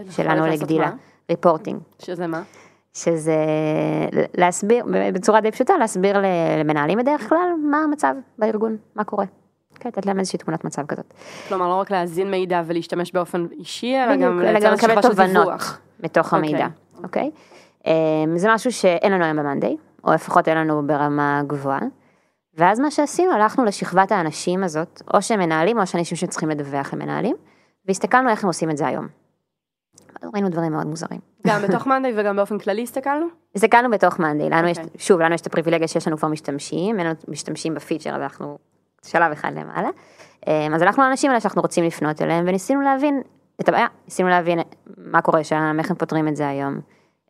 [0.10, 0.86] שלנו לגדילה.
[0.86, 0.96] מה?
[1.30, 1.80] ריפורטינג.
[2.00, 2.42] שזה מה?
[2.94, 3.36] שזה
[4.38, 6.18] להסביר, בצורה די פשוטה, להסביר
[6.60, 9.26] למנהלים בדרך כלל מה המצב בארגון, מה קורה.
[9.80, 11.14] כן, לתת להם איזושהי תמונת מצב כזאת.
[11.48, 15.50] כלומר, לא רק להזין מידע ולהשתמש באופן אישי, אלא גם לייצר איזושהי לקבל תובנות.
[16.04, 16.50] מתוך אוקיי.
[16.50, 16.68] המידע,
[17.04, 17.32] אוקיי?
[17.86, 17.92] אמ,
[18.38, 21.80] זה משהו שאין לנו היום במאנדיי, או לפחות אין לנו ברמה גבוהה.
[22.58, 27.36] ואז מה שעשינו, הלכנו לשכבת האנשים הזאת, או שהם מנהלים, או שאנשים שצריכים לדווח למנהלים,
[27.88, 29.08] והסתכלנו איך הם עושים את זה היום.
[30.34, 31.20] ראינו דברים מאוד מוזרים.
[31.48, 33.26] גם בתוך מאנדיי וגם באופן כללי הסתכלנו?
[33.56, 34.92] הסתכלנו בתוך מאנדיי, לנו יש, אוקיי.
[34.98, 38.58] שוב, לנו יש את הפריבילגיה שיש לנו כבר משתמשים, אין לנו משתמשים בפיצ'ר, אז אנחנו
[39.06, 39.90] שלב אחד למעלה.
[40.48, 43.22] אמ, אז הלכנו לאנשים האלה שאנחנו רוצים לפנות אליהם, וניסינו להבין
[43.62, 44.60] את הבעיה, ניסינו להבין
[44.98, 46.80] מה קורה שם, איך הם פותרים את זה היום,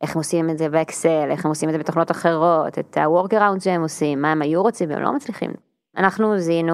[0.04, 3.60] איך הם עושים את זה באקסל, איך הם עושים את זה בתוכנות אחרות, את ה-workaround
[3.60, 5.52] שהם עושים, מה הם היו רוצים והם לא מצליחים.
[5.98, 6.74] אנחנו זיהינו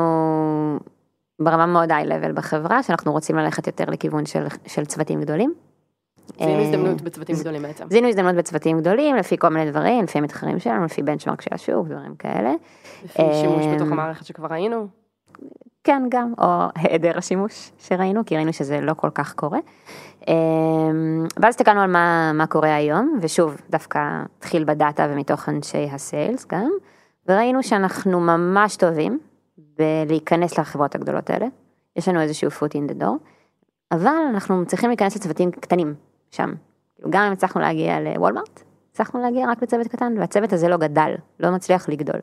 [1.39, 5.53] ברמה מאוד היי-לבל בחברה, שאנחנו רוצים ללכת יותר לכיוון של, של צוותים גדולים.
[6.37, 7.85] זיהינו אה, הזדמנות בצוותים גדולים בעצם.
[7.89, 11.87] זיהינו הזדמנות בצוותים גדולים, לפי כל מיני דברים, לפי המתחרים שלנו, לפי בנצ'מרק של השוק,
[11.87, 12.53] דברים כאלה.
[13.05, 14.87] לפי שימוש אמ, בתוך המערכת שכבר ראינו.
[15.89, 19.59] כן, גם, או היעדר השימוש שראינו, כי ראינו שזה לא כל כך קורה.
[20.27, 23.99] אמ, ואז הסתכלנו על מה, מה קורה היום, ושוב, דווקא
[24.37, 26.71] התחיל בדאטה ומתוך אנשי הסיילס גם,
[27.27, 29.19] וראינו שאנחנו ממש טובים
[29.77, 31.45] בלהיכנס לחברות הגדולות האלה.
[31.95, 33.17] יש לנו איזשהו foot in the door,
[33.91, 35.93] אבל אנחנו צריכים להיכנס לצוותים קטנים
[36.31, 36.53] שם.
[36.95, 41.15] כאילו, גם אם הצלחנו להגיע לוולמארט, הצלחנו להגיע רק לצוות קטן, והצוות הזה לא גדל,
[41.39, 42.19] לא מצליח לגדול.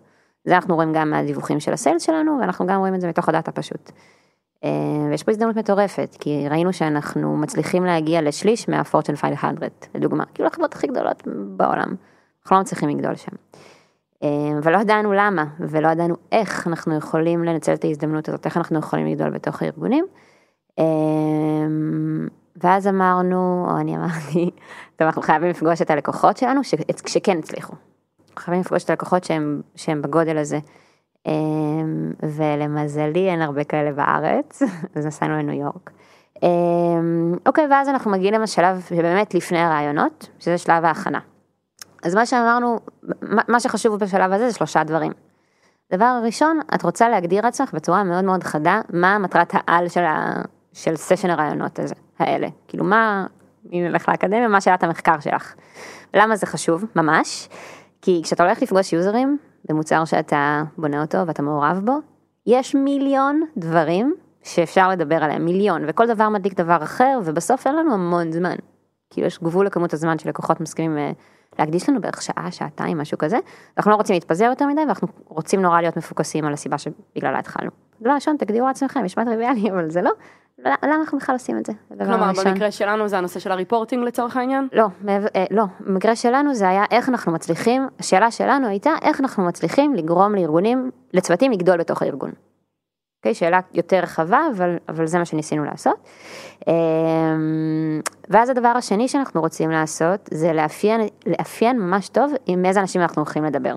[0.47, 3.53] זה אנחנו רואים גם מהדיווחים של הסיילס שלנו, ואנחנו גם רואים את זה מתוך הדאטה
[3.53, 3.91] פשוט.
[4.65, 4.71] אה,
[5.11, 10.75] ויש פה הזדמנות מטורפת, כי ראינו שאנחנו מצליחים להגיע לשליש מהפורצ'ן 500, לדוגמה, כאילו החברות
[10.75, 11.23] הכי גדולות
[11.57, 11.95] בעולם,
[12.43, 13.33] אנחנו לא מצליחים לגדול שם.
[14.23, 14.29] אה,
[14.63, 19.07] ולא ידענו למה, ולא ידענו איך אנחנו יכולים לנצל את ההזדמנות הזאת, איך אנחנו יכולים
[19.07, 20.07] לגדול בתוך הארגונים.
[20.79, 20.85] אה,
[22.57, 24.51] ואז אמרנו, או אני אמרתי,
[24.97, 26.61] טוב, אנחנו חייבים לפגוש את הלקוחות שלנו,
[27.07, 27.75] שכן הצליחו.
[28.39, 30.59] חייבים לפגוש את הלקוחות שהם, שהם בגודל הזה.
[31.27, 34.63] אמ, ולמזלי אין הרבה כאלה בארץ,
[34.95, 35.91] אז נסענו לניו יורק.
[36.43, 41.21] אמ, אוקיי, ואז אנחנו מגיעים לשלב שבאמת לפני הרעיונות, שזה שלב ההכנה.
[42.05, 42.81] אז מה שאמרנו,
[43.49, 45.13] מה שחשוב בשלב הזה זה שלושה דברים.
[45.93, 50.43] דבר הראשון, את רוצה להגדיר לעצמך בצורה מאוד מאוד חדה, מה מטרת העל של, ה...
[50.73, 52.49] של סשן הרעיונות הזה, האלה.
[52.69, 53.27] כאילו מה,
[53.73, 55.55] אם נלך לאקדמיה, מה שאלת המחקר שלך.
[56.15, 56.85] למה זה חשוב?
[56.97, 57.49] ממש.
[58.03, 61.99] כי כשאתה הולך לפגוש יוזרים במוצר שאתה בונה אותו ואתה מעורב בו,
[62.47, 67.95] יש מיליון דברים שאפשר לדבר עליהם, מיליון, וכל דבר מדליק דבר אחר, ובסוף אין לנו
[67.95, 68.57] המון זמן.
[69.11, 71.11] כאילו יש גבול לכמות הזמן שלקוחות מסכימים אה,
[71.59, 73.39] להקדיש לנו בערך שעה, שעתיים, משהו כזה.
[73.77, 77.71] אנחנו לא רוצים להתפזר יותר מדי, ואנחנו רוצים נורא להיות מפוקסים על הסיבה שבגללה התחלנו.
[78.01, 80.11] דבר ראשון, תגדירו לעצמכם, משמע טריוויאלי, אבל זה לא.
[80.59, 81.73] למה אנחנו בכלל עושים את זה?
[81.99, 84.69] כלומר, במקרה שלנו זה הנושא של הריפורטינג לצורך העניין?
[84.73, 89.45] לא, אה, לא, במקרה שלנו זה היה איך אנחנו מצליחים, השאלה שלנו הייתה איך אנחנו
[89.45, 92.31] מצליחים לגרום לארגונים, לצוותים לגדול בתוך הארגון.
[93.19, 96.09] אוקיי, שאלה יותר רחבה, אבל, אבל זה מה שניסינו לעשות.
[96.69, 103.01] אמ, ואז הדבר השני שאנחנו רוצים לעשות, זה לאפיין, לאפיין ממש טוב עם איזה אנשים
[103.01, 103.75] אנחנו הולכים לדבר.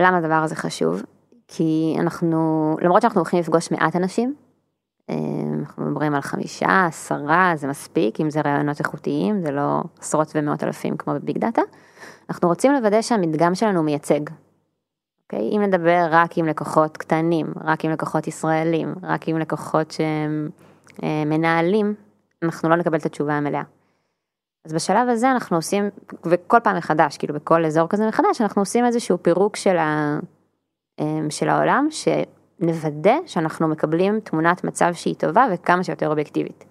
[0.00, 1.02] למה הדבר הזה חשוב?
[1.48, 4.34] כי אנחנו, למרות שאנחנו הולכים לפגוש מעט אנשים,
[5.60, 10.64] אנחנו מדברים על חמישה, עשרה, זה מספיק, אם זה רעיונות איכותיים, זה לא עשרות ומאות
[10.64, 11.62] אלפים כמו בביג דאטה.
[12.30, 14.20] אנחנו רוצים לוודא שהמדגם שלנו מייצג,
[15.24, 15.56] אוקיי?
[15.56, 20.48] אם נדבר רק עם לקוחות קטנים, רק עם לקוחות ישראלים, רק עם לקוחות שהם
[21.02, 21.94] אה, מנהלים,
[22.42, 23.62] אנחנו לא נקבל את התשובה המלאה.
[24.64, 25.90] אז בשלב הזה אנחנו עושים,
[26.24, 30.18] וכל פעם מחדש, כאילו בכל אזור כזה מחדש, אנחנו עושים איזשהו פירוק של, ה,
[31.00, 31.88] אה, של העולם,
[32.60, 36.64] שנוודא שאנחנו מקבלים תמונת מצב שהיא טובה וכמה שיותר אובייקטיבית.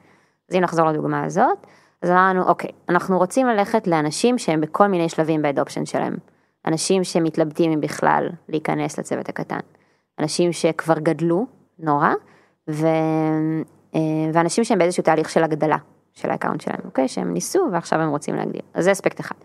[0.49, 1.67] אז אם נחזור לדוגמה הזאת,
[2.01, 6.15] אז אמרנו, אוקיי, אנחנו רוצים ללכת לאנשים שהם בכל מיני שלבים ב adoption שלהם.
[6.65, 9.59] אנשים שמתלבטים אם בכלל להיכנס לצוות הקטן,
[10.19, 11.45] אנשים שכבר גדלו
[11.79, 12.13] נורא,
[12.69, 12.87] ו...
[13.95, 13.99] אה,
[14.33, 15.77] ואנשים שהם באיזשהו תהליך של הגדלה
[16.13, 17.07] של ה account שלהם, אוקיי?
[17.07, 18.61] שהם ניסו ועכשיו הם רוצים להגדיל.
[18.73, 19.35] אז זה אספקט אחד.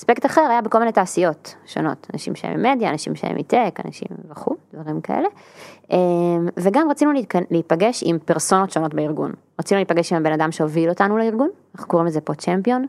[0.00, 4.54] אספקט אחר היה בכל מיני תעשיות שונות, אנשים שהם ממדיה, אנשים שהם מטק, אנשים וכו',
[4.74, 5.28] דברים כאלה.
[5.92, 5.98] אה,
[6.56, 7.12] וגם רצינו
[7.50, 9.32] להיפגש עם פרסונות שונות בארגון.
[9.60, 12.86] רצינו להיפגש עם הבן אדם שהוביל אותנו לארגון, אנחנו קוראים לזה פה צ'מפיון.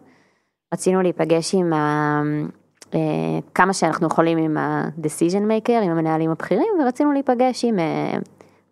[0.74, 3.00] רצינו להיפגש עם אה,
[3.56, 8.18] כמה שאנחנו יכולים עם ה-decision maker, עם המנהלים הבכירים, ורצינו להיפגש עם אה,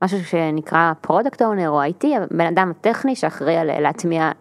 [0.03, 4.31] משהו שנקרא product owner או IT, בן אדם טכני שאחראי על להטמיע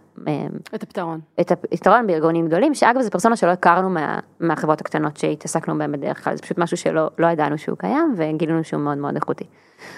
[0.74, 1.20] את הפתרון.
[1.40, 6.24] את הפתרון בארגונים גדולים, שאגב זה פרסונה שלא הכרנו מה, מהחברות הקטנות שהתעסקנו בהן בדרך
[6.24, 9.44] כלל, זה פשוט משהו שלא לא ידענו שהוא קיים וגילינו שהוא מאוד מאוד איכותי.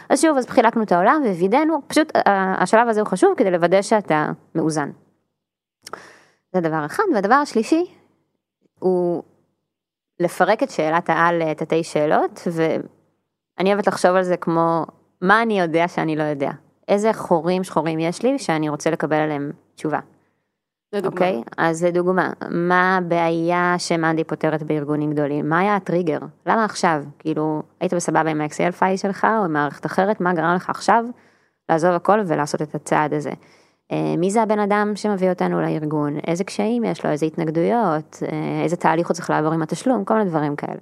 [0.09, 4.30] אז שוב, אז חילקנו את העולם ווידאנו, פשוט השלב הזה הוא חשוב כדי לוודא שאתה
[4.54, 4.90] מאוזן.
[6.52, 7.94] זה דבר אחד, והדבר השלישי
[8.78, 9.22] הוא
[10.20, 14.87] לפרק את שאלת העל לתתי שאלות, ואני אוהבת לחשוב על זה כמו,
[15.20, 16.50] מה אני יודע שאני לא יודע?
[16.90, 19.98] איזה חורים שחורים יש לי שאני רוצה לקבל עליהם תשובה.
[20.92, 21.12] לדוגמה.
[21.12, 21.42] אוקיי?
[21.46, 21.55] Okay?
[21.57, 25.48] אז לדוגמה, מה הבעיה שמאנדי פותרת בארגונים גדולים?
[25.48, 26.18] מה היה הטריגר?
[26.46, 27.05] למה עכשיו?
[27.18, 31.05] כאילו, היית בסבבה עם האקסל פייל שלך או עם מערכת אחרת, מה גרם לך עכשיו
[31.68, 33.31] לעזוב הכל ולעשות את הצעד הזה?
[33.92, 38.62] אה, מי זה הבן אדם שמביא אותנו לארגון, איזה קשיים יש לו, איזה התנגדויות, אה,
[38.62, 40.81] איזה תהליך הוא צריך לעבור עם התשלום, כל מיני דברים כאלה.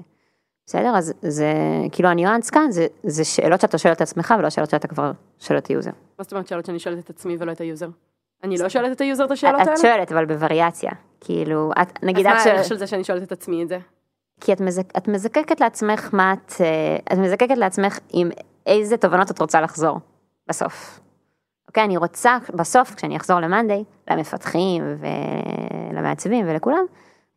[0.69, 0.97] בסדר?
[0.97, 1.53] אז זה,
[1.93, 5.59] כאילו הניואנס כאן, זה, זה שאלות שאתה שואל את עצמך ולא שאלות שאתה כבר שואל
[5.59, 5.91] את ה user.
[5.91, 7.89] מה זאת אומרת שאלות שאני שואלת את עצמי ולא את ה user?
[8.45, 9.73] אני לא שואלת את ה user את השאלות האלה?
[9.73, 10.91] את שואלת, אבל בווריאציה.
[11.21, 12.41] כאילו, את, נגיד את שואלת...
[12.41, 13.79] אז מה הערך של זה שאני שואלת את עצמי את זה?
[14.41, 18.31] כי את, מזק, את מזקקת לעצמך מה את, אה, את מזקקת לעצמך עם
[18.67, 19.99] איזה תובנות את רוצה לחזור,
[20.49, 21.01] בסוף.
[21.69, 24.83] אוקיי, אני רוצה בסוף, כשאני אחזור למאנדיי, למפתחים
[25.93, 26.85] ולמעצבים ולכולם,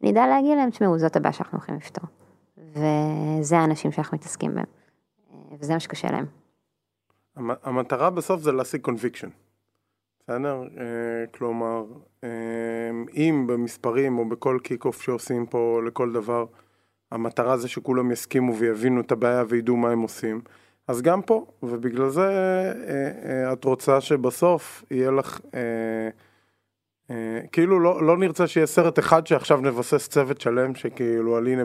[0.03, 2.20] אני אדע להגיד להם, תשמעו, זאת הבעיה שאנחנו הולכים לפתור.
[2.71, 4.65] וזה האנשים שאנחנו מתעסקים בהם,
[5.59, 6.25] וזה מה שקשה להם.
[7.63, 9.29] המטרה בסוף זה להשיג conviction.
[10.19, 10.63] בסדר?
[10.77, 11.85] אה, כלומר,
[12.23, 12.29] אה,
[13.15, 16.45] אם במספרים או בכל kick off שעושים פה לכל דבר,
[17.11, 20.41] המטרה זה שכולם יסכימו ויבינו את הבעיה וידעו מה הם עושים.
[20.87, 26.09] אז גם פה, ובגלל זה אה, אה, את רוצה שבסוף יהיה לך, אה, אה,
[27.51, 31.63] כאילו לא, לא נרצה שיהיה סרט אחד שעכשיו נבסס צוות שלם שכאילו על הנה,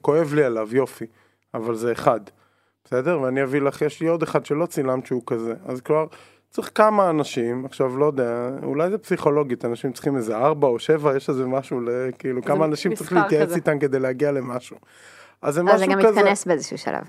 [0.00, 1.04] כואב לי עליו, יופי,
[1.54, 2.20] אבל זה אחד,
[2.84, 3.20] בסדר?
[3.20, 6.06] ואני אביא לך, יש לי עוד אחד שלא צילמת שהוא כזה, אז כבר
[6.50, 11.16] צריך כמה אנשים, עכשיו לא יודע, אולי זה פסיכולוגית, אנשים צריכים איזה ארבע או שבע,
[11.16, 11.80] יש איזה משהו,
[12.18, 14.76] כאילו כמה אנשים צריך להתייעץ איתם כדי להגיע למשהו.
[15.42, 15.84] אז זה משהו כזה.
[15.84, 17.04] אז זה גם מתכנס באיזשהו שלב.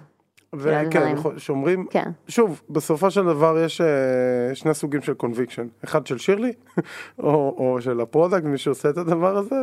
[0.56, 2.12] וכן, שאומרים, כן.
[2.28, 6.54] שוב, בסופו של דבר יש uh, שני סוגים של קונביקשן, אחד של שירלי,
[7.20, 9.56] או, או של ה product, מי שעושה את הדבר הזה,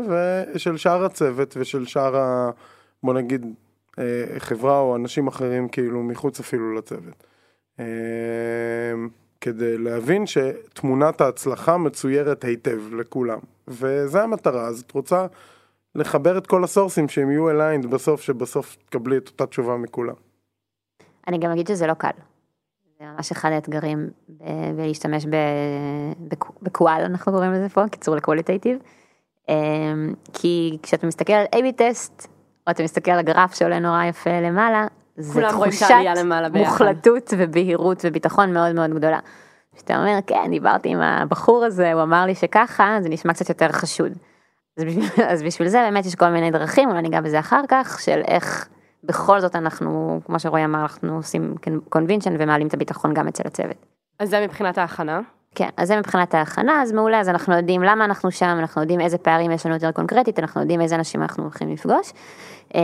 [0.55, 2.51] ושל שאר הצוות ושל שאר, ה,
[3.03, 3.47] בוא נגיד,
[3.93, 3.99] אה,
[4.39, 7.25] חברה או אנשים אחרים, כאילו, מחוץ אפילו לצוות.
[7.77, 7.81] אה,
[9.41, 15.27] כדי להבין שתמונת ההצלחה מצוירת היטב לכולם, וזה המטרה, אז את רוצה
[15.95, 20.28] לחבר את כל הסורסים שהם יהיו aligned בסוף, שבסוף תקבלי את אותה תשובה מכולם.
[21.29, 22.11] אני גם אגיד שזה לא קל.
[22.99, 25.27] זה ממש אחד האתגרים ב- בלהשתמש
[26.63, 28.79] בקואל, אנחנו קוראים לזה פה, קיצור לקווליטייטיב.
[29.49, 29.55] אמ,
[30.33, 32.29] כי כשאתה מסתכל על A-B טסט,
[32.67, 34.87] או אתה מסתכל על הגרף שעולה נורא יפה למעלה,
[35.17, 35.87] זה תחושת.
[36.69, 39.19] מוחלטות ובהירות וביטחון מאוד מאוד גדולה.
[39.77, 43.73] כשאתה אומר, כן, דיברתי עם הבחור הזה, הוא אמר לי שככה, זה נשמע קצת יותר
[43.73, 44.13] חשוד.
[44.77, 48.01] אז בשביל, אז בשביל זה באמת יש כל מיני דרכים, אולי ניגע בזה אחר כך,
[48.01, 48.69] של איך
[49.05, 51.55] בכל זאת אנחנו, כמו שרועי אמר, אנחנו עושים
[51.89, 53.87] conviction ומעלים את הביטחון גם אצל הצוות.
[54.19, 55.21] אז זה מבחינת ההכנה.
[55.55, 59.01] כן, אז זה מבחינת ההכנה, אז מעולה, אז אנחנו יודעים למה אנחנו שם, אנחנו יודעים
[59.01, 62.13] איזה פערים יש לנו יותר קונקרטית, אנחנו יודעים איזה אנשים אנחנו הולכים לפגוש.
[62.75, 62.81] אה,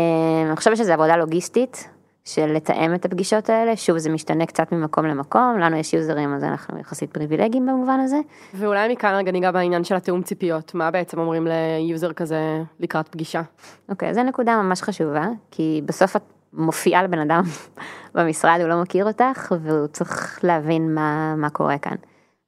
[0.48, 1.88] אני חושבת שזו עבודה לוגיסטית,
[2.24, 6.44] של לתאם את הפגישות האלה, שוב זה משתנה קצת ממקום למקום, לנו יש יוזרים אז
[6.44, 8.16] אנחנו יחסית פריבילגיים במובן הזה.
[8.54, 13.08] ואולי מכאן רגע ניגע בעניין של התיאום ציפיות, מה בעצם אומרים ל user כזה לקראת
[13.08, 13.42] פגישה?
[13.88, 17.42] אוקיי, okay, זו נקודה ממש חשובה, כי בסוף את מופיעה לבן אדם
[18.14, 21.96] במשרד, הוא לא מכיר אותך, והוא צריך להבין מה, מה קורה כאן.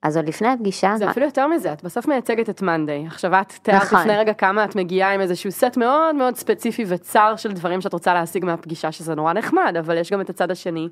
[0.07, 0.97] אז עוד לפני הפגישה...
[0.97, 1.11] זה מה...
[1.11, 3.07] אפילו יותר מזה, את בסוף מייצגת את מאנדיי.
[3.07, 4.01] עכשיו את תיארת נכון.
[4.01, 7.93] לפני רגע כמה את מגיעה עם איזשהו סט מאוד מאוד ספציפי וצר של דברים שאת
[7.93, 10.89] רוצה להשיג מהפגישה, שזה נורא נחמד, אבל יש גם את הצד השני.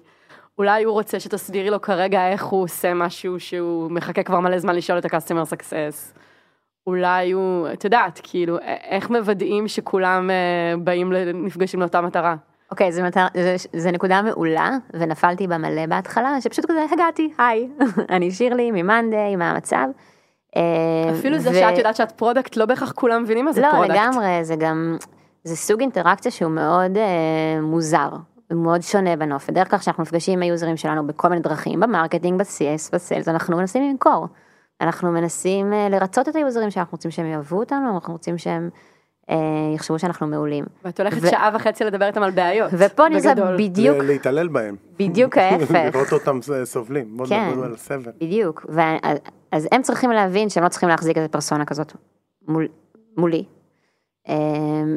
[0.59, 4.75] אולי הוא רוצה שתסבירי לו כרגע איך הוא עושה משהו שהוא מחכה כבר מלא זמן
[4.75, 6.19] לשאול את ה-customer success.
[6.87, 8.59] אולי הוא, את יודעת, כאילו,
[8.91, 12.37] איך מוודאים שכולם אה, באים לנפגשים לאותה מטרה.
[12.71, 13.27] אוקיי, זו מטר...
[13.35, 17.69] זה, זה נקודה מעולה, ונפלתי בה מלא בהתחלה, שפשוט כזה הגעתי, היי,
[18.15, 19.87] אני שירלי ממאנדיי, מה המצב.
[20.57, 23.71] אה, אפילו זה ו- שאת יודעת שאת product, לא בהכרח כולם מבינים מה זה לא,
[23.71, 23.95] product.
[23.95, 24.97] לגמרי, זה גם,
[25.45, 28.09] זה סוג אינטראקציה שהוא מאוד אה, מוזר,
[28.51, 29.51] הוא מאוד שונה בנוף.
[29.51, 33.29] בדרך כלל כשאנחנו נפגשים עם היוזרים שלנו בכל מיני דרכים, ב marketing, ב-CS, ב sales,
[33.29, 34.27] אנחנו מנסים למכור.
[34.81, 38.71] אנחנו מנסים אה, לרצות את היוזרים שאנחנו רוצים שהם יאהבו אותנו, אנחנו רוצים שהם
[39.75, 40.65] יחשבו שאנחנו מעולים.
[40.85, 42.71] ואת הולכת ו- שעה וחצי לדבר איתם על בעיות.
[42.79, 43.57] ופה בגדול.
[43.59, 44.77] בדיוק, ל- להתעלל בהם.
[44.99, 45.71] בדיוק ההפך.
[45.95, 47.17] לראות אותם סובלים.
[47.17, 47.49] בוא כן.
[47.51, 48.13] נדבר על הסבל.
[48.21, 48.81] בדיוק, ו-
[49.53, 51.93] אז הם צריכים להבין שהם לא צריכים להחזיק איזה פרסונה כזאת
[52.49, 52.69] מול,
[53.17, 53.45] מולי.
[54.29, 54.35] אמ,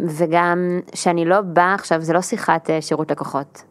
[0.07, 0.57] וגם
[0.95, 3.63] שאני לא באה עכשיו, זה לא שיחת אה, שירות לקוחות.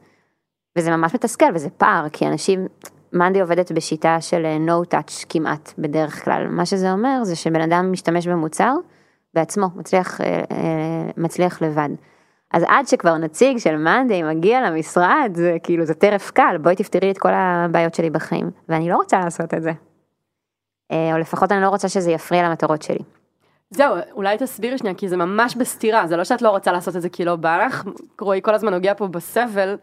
[0.79, 2.67] וזה ממש מתסכל וזה פער, כי אנשים,
[3.13, 6.47] מאנדי עובדת בשיטה של אה, no touch כמעט בדרך כלל.
[6.49, 8.73] מה שזה אומר זה שבן אדם משתמש במוצר
[9.37, 11.89] בעצמו, מצליח, אה, אה, מצליח לבד.
[12.53, 17.11] אז עד שכבר נציג של מאנדי מגיע למשרד, זה כאילו זה טרף קל, בואי תפתרי
[17.11, 18.51] את כל הבעיות שלי בחיים.
[18.69, 19.73] ואני לא רוצה לעשות את זה.
[20.93, 22.99] אה, או לפחות אני לא רוצה שזה יפריע למטרות שלי.
[23.71, 27.03] זהו, אולי תסבירי שנייה, כי זה ממש בסתירה, זה לא שאת לא רוצה לעשות את
[27.03, 27.85] זה כי לא בא לך,
[28.21, 29.77] רועי כל הזמן נוגע פה בסבל,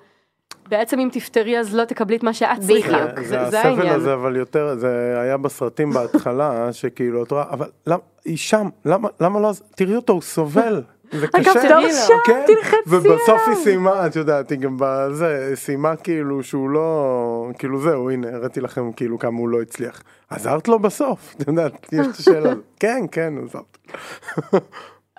[0.69, 3.19] בעצם אם תפתרי אז לא תקבלי את מה שאת צריכה, בדיוק.
[3.19, 3.95] זה, זה, זה זה הסבל העניין.
[3.95, 9.09] הזה, אבל יותר, זה היה בסרטים בהתחלה, שכאילו, את רואה, אבל למה, היא שם, למה,
[9.19, 10.83] למה לא, תראי אותו, הוא סובל.
[11.19, 13.47] זה קשה, הכפתור שם, כן, תלחצי ובסוף.
[13.47, 18.61] היא סיימה, את יודעת, היא גם בזה, סיימה כאילו שהוא לא, כאילו זהו, הנה, הראיתי
[18.61, 20.03] לכם כאילו כמה הוא לא הצליח.
[20.29, 22.63] עזרת לו בסוף, את יודעת, יש את השאלה, הזאת.
[22.79, 23.77] כן, כן, עזרת.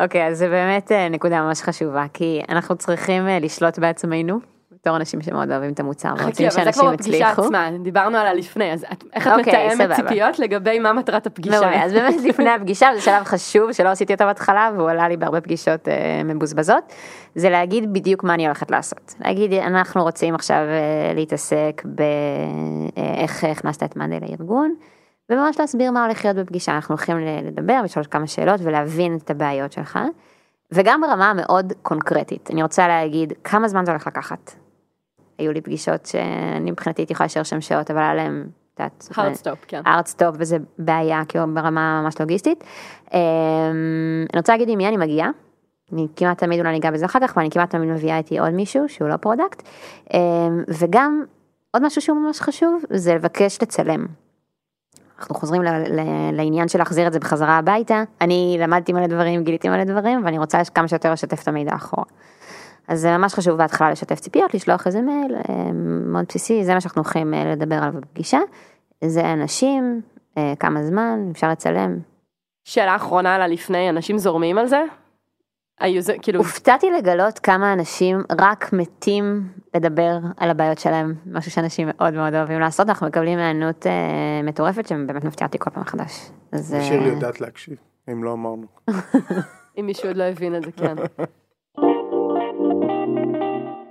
[0.00, 4.53] אוקיי, אז זה באמת אה, נקודה ממש חשובה, כי אנחנו צריכים אה, לשלוט בעצמנו,
[4.84, 7.42] בתור אנשים שמאוד אוהבים את המוצר, חכי, ורוצים אבל זה כבר שאנשים בפגישה יצליחו.
[7.44, 9.96] עצמה, דיברנו עליה לפני, אז את- איך את אוקיי, מתאמת.
[9.96, 11.60] ציפיות לגבי מה מטרת הפגישה?
[11.60, 15.16] מעולה, אז באמת לפני הפגישה, זה שלב חשוב שלא עשיתי אותו בהתחלה והוא עלה לי
[15.16, 15.94] בהרבה פגישות אה,
[16.24, 16.92] מבוזבזות,
[17.34, 19.14] זה להגיד בדיוק מה אני הולכת לעשות.
[19.24, 24.74] להגיד, אנחנו רוצים עכשיו אה, להתעסק באיך הכנסת את מאנדי לארגון,
[25.30, 29.72] וממש להסביר מה הולך להיות בפגישה, אנחנו הולכים לדבר ולשאול כמה שאלות ולהבין את הבעיות
[29.72, 29.98] שלך,
[30.72, 34.52] וגם ברמה מאוד קונקרטית, אני רוצה להגיד כמה זמן זה הולך לקחת.
[35.38, 38.44] היו לי פגישות שאני מבחינתי הייתי יכולה להישאר שם שעות, אבל היה להם,
[38.74, 39.82] את יודעת, hard stop, כן.
[39.86, 42.64] hard stop וזה בעיה כאילו ברמה ממש לוגיסטית.
[43.14, 43.20] אמ,
[44.32, 45.30] אני רוצה להגיד עם מי אני מגיעה.
[45.92, 48.88] אני כמעט תמיד אולי ניגע בזה אחר כך ואני כמעט תמיד מביאה איתי עוד מישהו
[48.88, 49.62] שהוא לא product.
[50.14, 50.18] אמ,
[50.68, 51.22] וגם
[51.70, 54.06] עוד משהו שהוא ממש חשוב זה לבקש לצלם.
[55.18, 58.02] אנחנו חוזרים ל- ל- לעניין של להחזיר את זה בחזרה הביתה.
[58.20, 62.04] אני למדתי מלא דברים, גיליתי מלא דברים ואני רוצה כמה שיותר לשתף את המידע אחורה.
[62.88, 65.72] אז זה ממש חשוב בהתחלה לשתף ציפיות, לשלוח איזה מייל, אה,
[66.06, 68.38] מאוד בסיסי, זה מה שאנחנו הולכים אה, לדבר עליו בפגישה.
[69.04, 70.00] זה אנשים,
[70.38, 71.98] אה, כמה זמן, אפשר לצלם.
[72.64, 74.82] שאלה אחרונה על הלפני, אנשים זורמים על זה?
[75.80, 81.88] ה user, כאילו, הופתעתי לגלות כמה אנשים רק מתים לדבר על הבעיות שלהם, משהו שאנשים
[81.90, 86.30] מאוד מאוד אוהבים לעשות, אנחנו מקבלים היענות אה, מטורפת שבאמת מפתיעה אותי כל פעם מחדש.
[86.52, 87.76] אז, שירלי יודעת להקשיב,
[88.12, 88.66] אם לא אמרנו.
[89.78, 90.94] אם מישהו עוד לא הבין את זה, כן.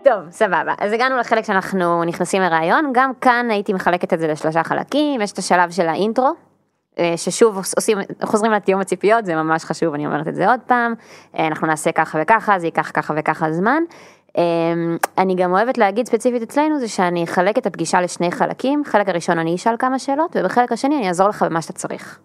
[0.04, 0.74] טוב, סבבה.
[0.80, 5.32] אז הגענו לחלק שאנחנו נכנסים לרעיון, גם כאן הייתי מחלקת את זה לשלושה חלקים, יש
[5.32, 6.30] את השלב של האינטרו,
[7.00, 10.94] אה, ששוב עושים, חוזרים לתיאום הציפיות, זה ממש חשוב, אני אומרת את זה עוד פעם,
[11.38, 13.84] אה, אנחנו נעשה ככה וככה, זה ייקח ככה וככה זמן,
[14.38, 19.10] אמ, אני גם אוהבת להגיד ספציפית אצלנו זה שאני אחלק את הפגישה לשני חלקים, חלק
[19.10, 22.20] הראשון אני אשאל כמה שאלות ובחלק השני אני אעזור לך במה שאתה צריך.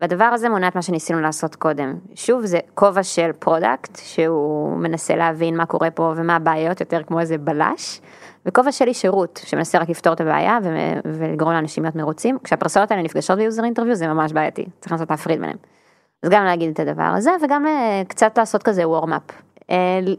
[0.00, 1.94] והדבר הזה מונע את מה שניסינו לעשות קודם.
[2.14, 7.20] שוב זה כובע של product שהוא מנסה להבין מה קורה פה ומה הבעיות יותר כמו
[7.20, 8.00] איזה בלש.
[8.46, 12.38] וכובע של שירות שמנסה רק לפתור את הבעיה ו- ולגרום לאנשים להיות מרוצים.
[12.44, 15.58] כשהפרסונות האלה נפגשות ב user interview זה ממש בעייתי, צריך לנסות להפריד ביניהם.
[16.22, 19.22] אז גם להגיד את הדבר הזה וגם אה, קצת לעשות כזה וורמאפ.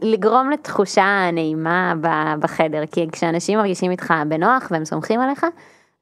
[0.02, 1.94] לגרום לתחושה נעימה
[2.38, 5.46] בחדר, כי כשאנשים מרגישים איתך בנוח והם סומכים עליך,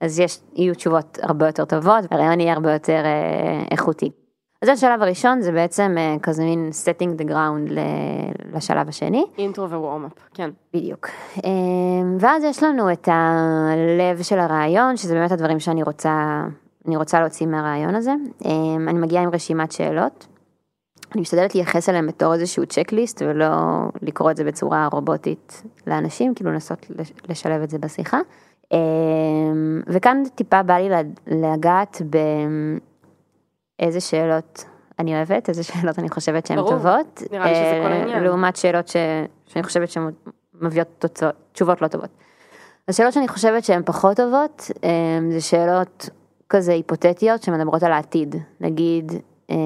[0.01, 4.11] אז יש, יהיו תשובות הרבה יותר טובות, והרעיון יהיה הרבה יותר אה, איכותי.
[4.63, 9.25] אז זה השלב הראשון, זה בעצם אה, כזה מין setting the ground ל- לשלב השני.
[9.39, 10.51] אינטרו ווורמאפ, כן.
[10.75, 11.09] בדיוק.
[11.45, 11.51] אה,
[12.21, 16.43] ואז יש לנו את הלב של הרעיון, שזה באמת הדברים שאני רוצה,
[16.87, 18.11] אני רוצה להוציא מהרעיון הזה.
[18.47, 18.51] אה,
[18.89, 20.27] אני מגיעה עם רשימת שאלות.
[21.15, 23.49] אני משתדלת לייחס אליהם בתור איזשהו צ'קליסט ולא
[24.03, 26.87] לקרוא את זה בצורה רובוטית לאנשים, כאילו לנסות
[27.29, 28.19] לשלב את זה בשיחה.
[28.73, 28.79] אה,
[29.87, 30.89] וכאן טיפה בא לי
[31.27, 32.03] לגעת
[33.79, 34.65] באיזה שאלות
[35.01, 36.71] אני אוהבת, איזה שאלות אני חושבת שהן ברור.
[36.71, 37.23] טובות.
[37.31, 38.25] נראה לי שזה כל אה, העניין.
[38.25, 38.97] לעומת שאלות ש...
[39.47, 40.11] שאני חושבת שהן
[40.55, 42.11] מביאות תוצאות, תשובות לא טובות.
[42.89, 46.09] השאלות שאני חושבת שהן פחות טובות, אה, זה שאלות
[46.49, 48.37] כזה היפותטיות שמדברות על העתיד.
[48.61, 49.13] נגיד,
[49.51, 49.57] אה,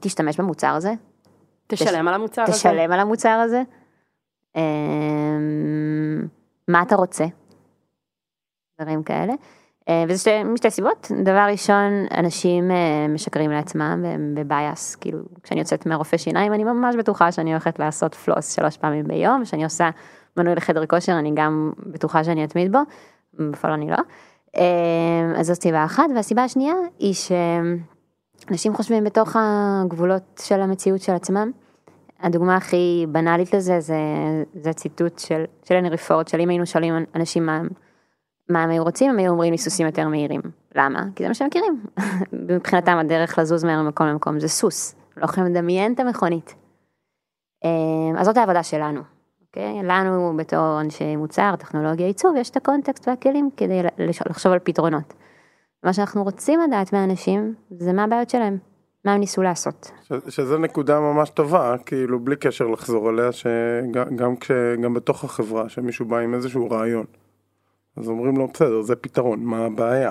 [0.00, 0.92] תשתמש במוצר הזה,
[1.66, 2.52] תשלם על המוצר הזה.
[2.52, 3.62] תשלם על המוצר הזה.
[6.68, 7.24] מה אתה רוצה?
[8.80, 9.32] דברים כאלה.
[9.88, 15.86] אה, וזה שתי, משתי סיבות, דבר ראשון, אנשים אה, משקרים לעצמם בבייס, כאילו כשאני יוצאת
[15.86, 19.90] מהרופא שיניים אני ממש בטוחה שאני הולכת לעשות פלוס שלוש פעמים ביום, כשאני עושה
[20.36, 22.78] מנוי לחדר כושר אני גם בטוחה שאני אתמיד בו,
[23.34, 23.96] בפועל אני לא.
[24.56, 31.12] אה, אז זו סיבה אחת, והסיבה השנייה היא שאנשים חושבים בתוך הגבולות של המציאות של
[31.12, 31.50] עצמם.
[32.22, 33.94] הדוגמה הכי בנאלית לזה זה,
[34.54, 37.60] זה ציטוט של, של הנרי פורד, של אם היינו שואלים אנשים מה,
[38.50, 40.40] מה הם היו רוצים, הם היו אומרים לי סוסים יותר מהירים.
[40.74, 41.04] למה?
[41.16, 41.80] כי זה מה שהם מכירים.
[42.48, 46.54] מבחינתם הדרך לזוז מהר ממקום למקום זה סוס, לא יכולים לדמיין את המכונית.
[48.18, 49.00] אז זאת העבודה שלנו,
[49.46, 49.82] אוקיי?
[49.82, 55.14] לנו בתור אנשי מוצר, טכנולוגיה, עיצוב, יש את הקונטקסט והכלים כדי לחשוב על פתרונות.
[55.84, 58.58] מה שאנחנו רוצים לדעת מהאנשים זה מה הבעיות שלהם,
[59.04, 59.90] מה הם ניסו לעשות.
[60.02, 64.50] ש, שזה נקודה ממש טובה, כאילו בלי קשר לחזור עליה, שגם גם כש,
[64.82, 67.04] גם בתוך החברה, שמישהו בא עם איזשהו רעיון.
[67.96, 70.10] אז אומרים לו בסדר זה פתרון מה הבעיה?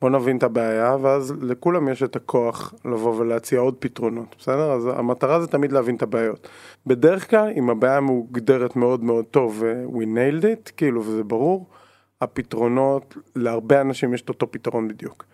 [0.00, 4.72] בוא נבין את הבעיה ואז לכולם יש את הכוח לבוא ולהציע עוד פתרונות בסדר?
[4.72, 6.48] אז המטרה זה תמיד להבין את הבעיות.
[6.86, 11.66] בדרך כלל אם הבעיה מוגדרת מאוד מאוד טוב ו- we nailed it כאילו וזה ברור
[12.20, 15.24] הפתרונות להרבה אנשים יש את אותו פתרון בדיוק.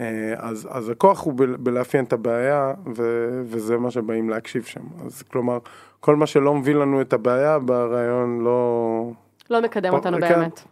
[0.00, 4.80] אה, אז, אז הכוח הוא ב- בלאפיין את הבעיה ו- וזה מה שבאים להקשיב שם.
[5.06, 5.58] אז כלומר
[6.00, 9.10] כל מה שלא מביא לנו את הבעיה ברעיון לא
[9.50, 10.28] לא מקדם אותנו כן.
[10.28, 10.62] באמת.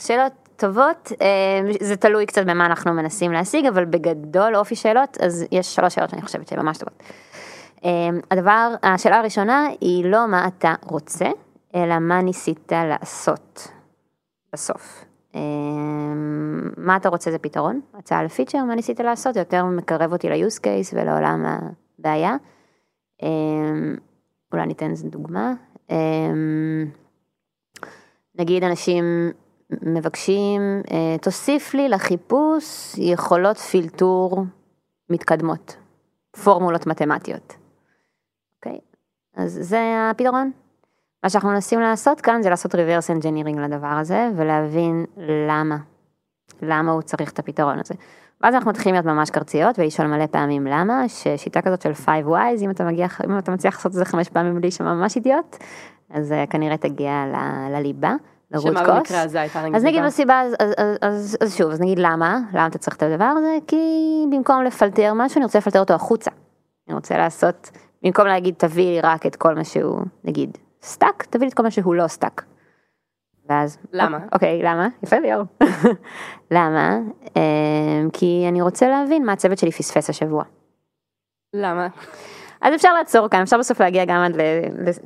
[0.00, 5.44] שאלות טובות, אה, זה תלוי קצת במה אנחנו מנסים להשיג, אבל בגדול אופי שאלות, אז
[5.52, 7.02] יש שלוש שאלות שאני חושבת שהן ממש טובות.
[7.84, 11.26] אה, הדבר, השאלה הראשונה היא לא מה אתה רוצה,
[11.74, 13.68] אלא מה ניסית לעשות
[14.52, 15.04] בסוף.
[15.34, 15.40] אה,
[16.76, 20.94] מה אתה רוצה זה פתרון, הצעה לפיצ'ר, מה ניסית לעשות, יותר מקרב אותי ל-use case
[20.94, 21.46] ולעולם
[21.98, 22.36] הבעיה.
[24.52, 25.52] אולי ניתן איזה דוגמה.
[28.38, 29.04] נגיד אנשים
[29.70, 30.82] מבקשים,
[31.22, 34.44] תוסיף לי לחיפוש יכולות פילטור
[35.10, 35.76] מתקדמות,
[36.44, 37.54] פורמולות מתמטיות.
[38.56, 38.78] אוקיי?
[39.36, 40.50] אז זה הפתרון.
[41.22, 45.04] מה שאנחנו מנסים לעשות כאן זה לעשות reverse engineering לדבר הזה ולהבין
[45.48, 45.76] למה,
[46.62, 47.94] למה הוא צריך את הפתרון הזה.
[48.40, 52.62] ואז אנחנו מתחילים להיות ממש קרציות ולשאול מלא פעמים למה, ששיטה כזאת של 5 wise,
[52.64, 55.56] אם אתה, מגיע, אם אתה מצליח לעשות את זה חמש פעמים בלי שממש אידיוט,
[56.10, 57.36] אז כנראה תגיע ל,
[57.76, 58.14] לליבה.
[58.50, 58.96] לרוט שמה כוס.
[58.96, 60.08] במקרה הזה הייתה נגיד אז נגיד סיבה?
[60.08, 63.24] בסיבה, אז, אז, אז, אז, אז שוב, אז נגיד למה, למה אתה צריך את הדבר
[63.38, 63.56] הזה?
[63.66, 63.76] כי
[64.30, 66.30] במקום לפלטר משהו, אני רוצה לפלטר אותו החוצה.
[66.88, 67.70] אני רוצה לעשות,
[68.02, 71.62] במקום להגיד תביא לי רק את כל מה שהוא, נגיד, stuck, תביא לי את כל
[71.62, 72.44] מה שהוא לא stuck.
[73.48, 74.18] ואז, למה?
[74.32, 74.88] אוקיי, למה?
[75.02, 75.44] יפה ליאור.
[76.56, 76.98] למה?
[77.36, 80.44] אמ, כי אני רוצה להבין מה הצוות שלי פספס השבוע.
[81.54, 81.88] למה?
[82.60, 84.36] אז אפשר לעצור כאן, אפשר בסוף להגיע גם עד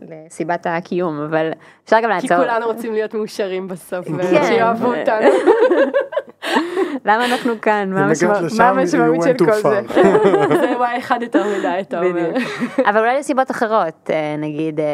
[0.09, 1.51] לסיבת הקיום, אבל
[1.85, 2.47] אפשר גם כי לעצור.
[2.47, 4.15] כולנו רוצים להיות מאושרים בסוף, כן.
[4.15, 5.29] ושיאהבו אותנו.
[7.07, 7.91] למה אנחנו כאן?
[7.93, 9.81] מה המשמעות של כל זה?
[10.61, 12.31] זה וואי אחד יותר מדי, אתה אומר.
[12.91, 14.87] אבל אולי לסיבות אחרות, אה, נגיד, אה,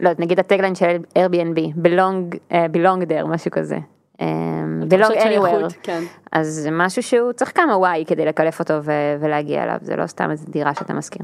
[0.00, 3.78] לא נגיד הטגליין של Airbnb, belong, אה, belong there, משהו כזה.
[4.88, 6.02] בלוג תחושת שייכות, anywhere, כן.
[6.32, 10.06] אז זה משהו שהוא צריך כמה וואי כדי לקלף אותו ו- ולהגיע אליו, זה לא
[10.06, 11.22] סתם איזה דירה שאתה משכיר.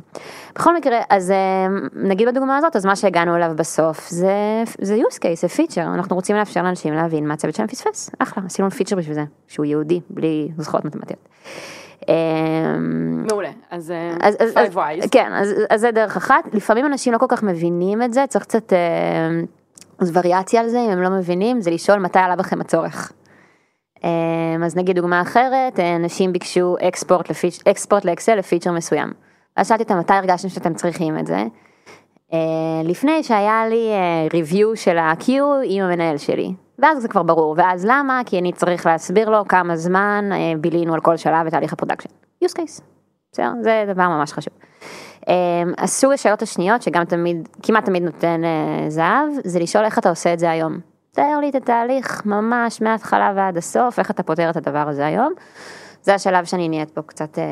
[0.55, 5.16] בכל מקרה, אז אה, נגיד בדוגמה הזאת, אז מה שהגענו אליו בסוף זה, זה use
[5.16, 8.97] case, זה פיצ'ר, אנחנו רוצים לאפשר לאנשים להבין מה הצוות שלהם פספס, אחלה, עשינו פיצ'ר
[8.97, 11.28] בשביל זה, שהוא יהודי, בלי זכויות מתמטיות.
[12.09, 12.14] אה,
[13.30, 15.09] מעולה, אז אה, five whys.
[15.11, 18.44] כן, אז, אז זה דרך אחת, לפעמים אנשים לא כל כך מבינים את זה, צריך
[18.44, 18.72] קצת,
[19.99, 23.12] אז וריאציה על זה, אם הם לא מבינים, זה לשאול מתי עלה בכם הצורך.
[24.05, 29.12] אה, אז נגיד דוגמה אחרת, אה, אנשים ביקשו export, לפיצ', export לאקסל לפיצ'ר מסוים.
[29.57, 31.44] ואז שאלתי אותם מתי הרגשתם שאתם צריכים את זה.
[32.32, 33.90] אה, לפני שהיה לי
[34.32, 35.30] review של ה-Q
[35.64, 36.53] עם המנהל שלי.
[36.78, 38.20] ואז זה כבר ברור, ואז למה?
[38.26, 42.09] כי אני צריך להסביר לו כמה זמן אה, בילינו על כל שלב בתהליך ה production.
[42.44, 42.82] use case.
[43.32, 43.53] בסדר?
[43.62, 44.55] זה דבר ממש חשוב.
[45.29, 45.35] אה,
[45.79, 50.09] אז סוג השאלות השניות שגם תמיד, כמעט תמיד נותן אה, זהב, זה לשאול איך אתה
[50.09, 50.79] עושה את זה היום.
[51.12, 55.33] תאר לי את התהליך ממש מההתחלה ועד הסוף, איך אתה פותר את הדבר הזה היום.
[56.03, 57.45] זה השלב שאני נהיית פה קצת אה,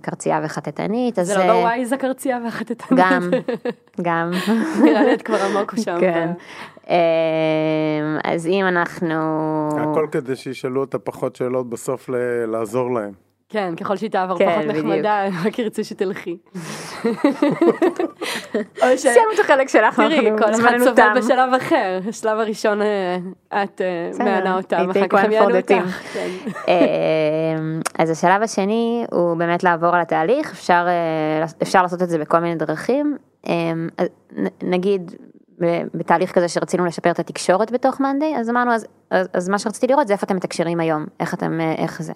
[0.00, 3.00] קרצייה וחטטנית, אז זה לא אה, בווייז הקרצייה והחטטנית.
[3.00, 3.30] גם,
[4.06, 4.30] גם.
[4.82, 5.96] נראה לי את כבר עמוק שם.
[6.00, 6.30] כן.
[6.90, 6.96] אה,
[8.24, 9.14] אז אם אנחנו...
[9.78, 13.12] הכל כדי שישאלו אותה פחות שאלות בסוף ל- לעזור להם.
[13.52, 14.86] כן, ככל שהיא תעבור כן, פחות בדיוק.
[14.86, 16.36] נחמדה, רק ירצו שתלכי.
[18.82, 19.00] או ש...
[19.00, 21.12] סיימנו את החלק שלך, תראי, כל אחד סובל.
[21.16, 22.00] בשלב אחר.
[22.08, 23.16] השלב הראשון אה,
[23.62, 25.56] את אה, מענה אותם, אחר כך הם יענו.
[25.56, 25.68] אותך.
[25.68, 26.28] כן.
[26.68, 26.74] אה,
[27.98, 32.38] אז השלב השני הוא באמת לעבור על התהליך, אפשר, אה, אפשר לעשות את זה בכל
[32.38, 33.16] מיני דרכים.
[33.46, 35.14] נ- נגיד
[35.94, 39.86] בתהליך כזה שרצינו לשפר את התקשורת בתוך מאנדיי, אז אמרנו, אז, אז, אז מה שרציתי
[39.86, 42.12] לראות זה איפה אתם מתקשרים היום, איך אתם, איך זה.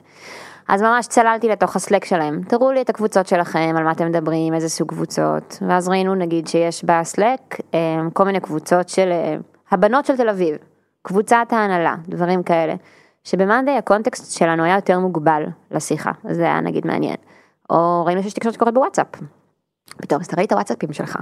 [0.68, 4.54] אז ממש צללתי לתוך הסלק שלהם, תראו לי את הקבוצות שלכם, על מה אתם מדברים,
[4.54, 7.40] איזה סוג קבוצות, ואז ראינו נגיד שיש בסלק
[7.74, 9.36] אה, כל מיני קבוצות של אה,
[9.70, 10.56] הבנות של תל אביב,
[11.02, 12.74] קבוצת ההנהלה, דברים כאלה,
[13.24, 17.16] שבמאנדיי הקונטקסט שלנו היה יותר מוגבל לשיחה, זה היה נגיד מעניין.
[17.70, 19.06] או ראינו שיש תקשורת שקורית בוואטסאפ,
[19.96, 21.18] פתאום אז תראי את הוואטסאפים שלך.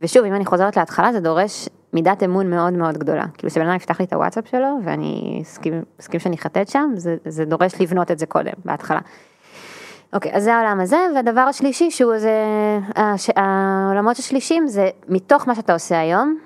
[0.00, 3.24] ושוב, אם אני חוזרת להתחלה, זה דורש מידת אמון מאוד מאוד גדולה.
[3.38, 7.44] כאילו שבן אדם יפתח לי את הוואטסאפ שלו, ואני אסכים, שאני אחטט שם, זה, זה
[7.44, 9.00] דורש לבנות את זה קודם, בהתחלה.
[10.12, 12.34] אוקיי, אז זה העולם הזה, והדבר השלישי שהוא זה,
[12.96, 16.38] הש, העולמות השלישים זה מתוך מה שאתה עושה היום,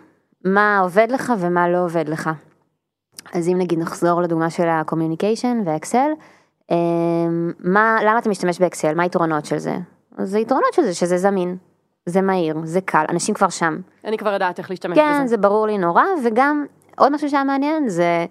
[0.45, 2.31] מה עובד לך ומה לא עובד לך.
[3.35, 6.11] אז אם נגיד נחזור לדוגמה של ה-communication ואקסל,
[6.71, 9.77] אמ, מה, למה אתה משתמש באקסל, מה היתרונות של זה?
[10.19, 11.57] אז היתרונות של זה שזה זמין,
[12.07, 13.79] זה מהיר, זה קל, אנשים כבר שם.
[14.05, 15.27] אני כבר יודעת איך להשתמש כן, בזה.
[15.27, 16.67] זה ברור לי נורא, וגם
[16.99, 18.27] עוד משהו שהיה מעניין זה,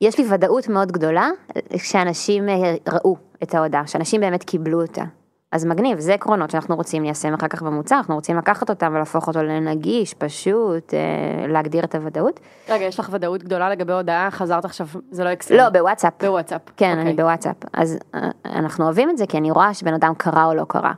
[0.00, 1.30] יש לי ודאות מאוד גדולה
[1.72, 5.02] כשאנשים אה, ראו את ההודעה, שאנשים באמת קיבלו אותה.
[5.52, 9.26] אז מגניב, זה עקרונות שאנחנו רוצים ליישם אחר כך במוצר, אנחנו רוצים לקחת אותם ולהפוך
[9.26, 12.40] אותו לנגיש, פשוט, אה, להגדיר את הוודאות.
[12.68, 15.56] רגע, יש לך ודאות גדולה לגבי הודעה, חזרת עכשיו, זה לא אקסל.
[15.56, 16.12] לא, בוואטסאפ.
[16.24, 16.60] בוואטסאפ.
[16.76, 17.02] כן, אוקיי.
[17.02, 17.56] אני בוואטסאפ.
[17.72, 20.92] אז אה, אנחנו אוהבים את זה כי אני רואה שבן אדם קרא או לא קרא.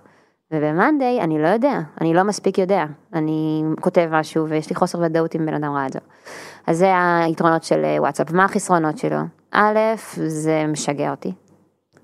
[0.53, 2.85] ובמאנדיי אני לא יודע, אני לא מספיק יודע.
[3.13, 5.99] אני כותב משהו ויש לי חוסר ודאות אם בן אדם ראה את זה.
[6.67, 6.93] אז זה
[7.25, 8.33] היתרונות של אה, וואטסאפ.
[8.33, 9.19] מה החסרונות שלו?
[9.53, 9.79] א',
[10.27, 11.33] זה משגע אותי.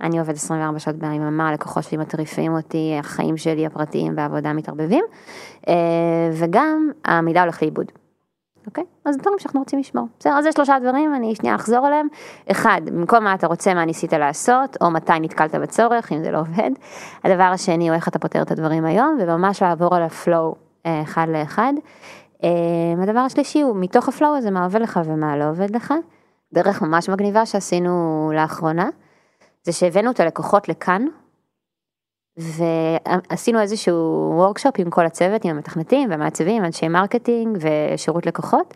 [0.01, 5.05] אני עובד 24 שעות ביממה, הלקוחות שלי מטריפים אותי, החיים שלי הפרטיים והעבודה מתערבבים,
[5.68, 5.74] אה,
[6.32, 7.92] וגם המידע הולך לאיבוד.
[8.67, 8.85] אוקיי?
[9.05, 10.07] אז דברים שאנחנו רוצים לשמור.
[10.19, 12.09] בסדר, אז זה שלושה דברים, אני שנייה אחזור עליהם.
[12.51, 16.41] אחד, במקום מה אתה רוצה, מה ניסית לעשות, או מתי נתקלת בצורך, אם זה לא
[16.41, 16.71] עובד.
[17.25, 20.55] הדבר השני הוא איך אתה פותר את הדברים היום, וממש לעבור על ה flow
[20.87, 21.73] אה, אחד לאחד.
[22.45, 22.49] אה,
[23.03, 25.95] הדבר השלישי הוא מתוך ה flow הזה, מה עובד לך ומה לא עובד לך.
[26.55, 28.89] דרך ממש מגניבה שעשינו לאחרונה,
[29.62, 31.07] זה שהבאנו את הלקוחות לכאן,
[32.39, 38.74] ועשינו איזשהו workshop עם כל הצוות, עם המתכנתים והמעצבים, אנשי marketing ושירות לקוחות,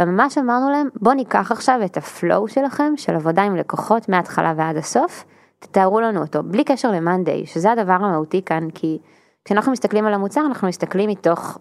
[0.00, 4.54] וממש אמרנו להם, בואו ניקח עכשיו את ה flow שלכם, של עבודה עם לקוחות מההתחלה
[4.56, 5.24] ועד הסוף,
[5.58, 8.98] תתארו לנו אותו, בלי קשר למאנדיי, שזה הדבר המהותי כאן, כי
[9.44, 11.58] כשאנחנו מסתכלים על המוצר, אנחנו מסתכלים מתוך,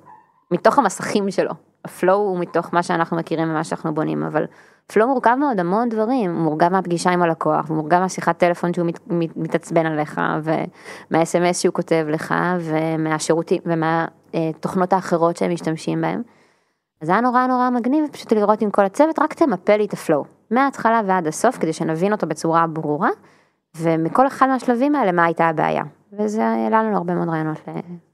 [0.51, 1.51] מתוך המסכים שלו.
[1.85, 4.45] ה flow הוא מתוך מה שאנחנו מכירים ומה שאנחנו בונים, אבל
[4.87, 8.87] flow מורכב מאוד המון דברים, הוא מורכב מהפגישה עם הלקוח, הוא מורכב מהשיחת טלפון שהוא
[8.87, 16.21] מת, מת, מתעצבן עליך, ומהאס.אם.אס שהוא כותב לך, ומהשירותים, ומהתוכנות האחרות שהם משתמשים בהם.
[17.01, 19.93] אז זה היה נורא נורא מגניב פשוט לראות עם כל הצוות, רק תמפה לי את
[19.93, 23.09] ה flow, מההתחלה ועד הסוף, כדי שנבין אותו בצורה ברורה,
[23.75, 25.83] ומכל אחד מהשלבים האלה מה הייתה הבעיה.
[26.13, 27.57] וזה העלה לנו הרבה מאוד רעיונות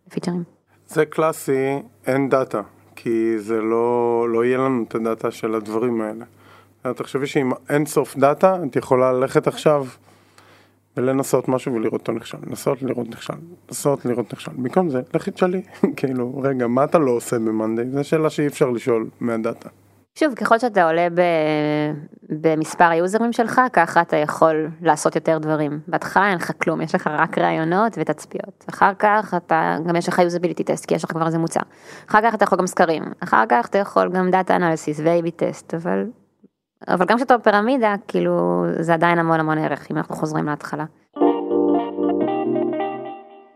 [0.08, 0.57] לפיצ'רים.
[0.88, 2.62] זה קלאסי, אין data,
[2.96, 6.26] כי זה לא, לא יהיה לנו את ה data של הדברים האלה.
[6.94, 9.86] תחשבי שאם אין סוף data, את יכולה ללכת עכשיו
[10.98, 13.34] ולנסות משהו ולראות אותו נכשל, לנסות לראות נכשל,
[13.68, 14.52] לנסות לראות נכשל.
[14.52, 15.62] במקום זה, לכי תשאלי,
[15.98, 17.86] כאילו, רגע, מה אתה לא עושה במאנדיי?
[17.92, 19.70] זו שאלה שאי אפשר לשאול מה data.
[20.20, 21.22] שוב, ככל שאתה עולה ב,
[22.30, 25.80] במספר היוזרים שלך, ככה אתה יכול לעשות יותר דברים.
[25.88, 28.66] בהתחלה אין לך כלום, יש לך רק רעיונות ותצפיות.
[28.70, 31.60] אחר כך אתה, גם יש לך usability test, כי יש לך כבר איזה מוצר.
[32.10, 33.04] אחר כך אתה יכול גם סקרים.
[33.24, 36.06] אחר כך אתה יכול גם data analysis ו-AB test, אבל,
[36.88, 40.86] אבל גם כשאתה בפירמידה, כאילו, זה עדיין המון המון ערך, אם אנחנו חוזרים להתחלה.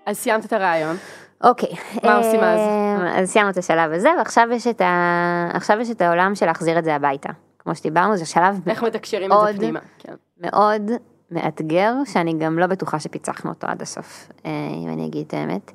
[0.05, 0.95] אז סיימת את הרעיון.
[1.43, 1.69] אוקיי.
[2.03, 2.59] מה עושים אז?
[2.59, 5.49] אה, אז סיימנו את השלב הזה, ועכשיו יש את, ה...
[5.53, 7.29] עכשיו יש את העולם של להחזיר את זה הביתה.
[7.59, 9.79] כמו שדיברנו, זה שלב איך מתקשרים את זה מאוד פנימה.
[9.99, 10.13] כן.
[10.37, 10.91] מאוד
[11.31, 14.51] מאתגר, שאני גם לא בטוחה שפיצחנו אותו עד הסוף, אה,
[14.83, 15.71] אם אני אגיד את האמת.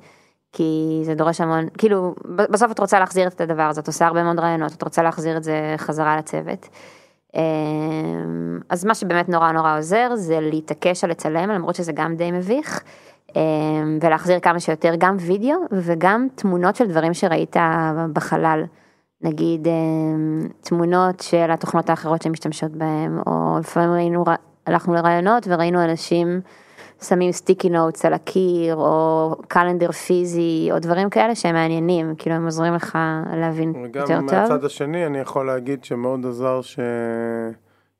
[0.53, 4.23] כי זה דורש המון, כאילו, בסוף את רוצה להחזיר את הדבר הזה, את עושה הרבה
[4.23, 6.69] מאוד רעיונות, את רוצה להחזיר את זה חזרה לצוות.
[7.35, 7.41] אה,
[8.69, 12.83] אז מה שבאמת נורא נורא עוזר זה להתעקש על לצלם, למרות שזה גם די מביך,
[14.01, 17.55] ולהחזיר כמה שיותר גם וידאו וגם תמונות של דברים שראית
[18.13, 18.63] בחלל.
[19.21, 19.73] נגיד אה,
[20.61, 24.23] תמונות של התוכנות האחרות שמשתמשות בהם, או לפעמים ראינו,
[24.65, 26.41] הלכנו לרעיונות וראינו אנשים
[27.01, 32.45] שמים סטיקי נוטס על הקיר, או קלנדר פיזי, או דברים כאלה שהם מעניינים, כאילו הם
[32.45, 32.97] עוזרים לך
[33.33, 34.39] להבין יותר וגם טוב.
[34.39, 36.61] מהצד השני אני יכול להגיד שמאוד עזר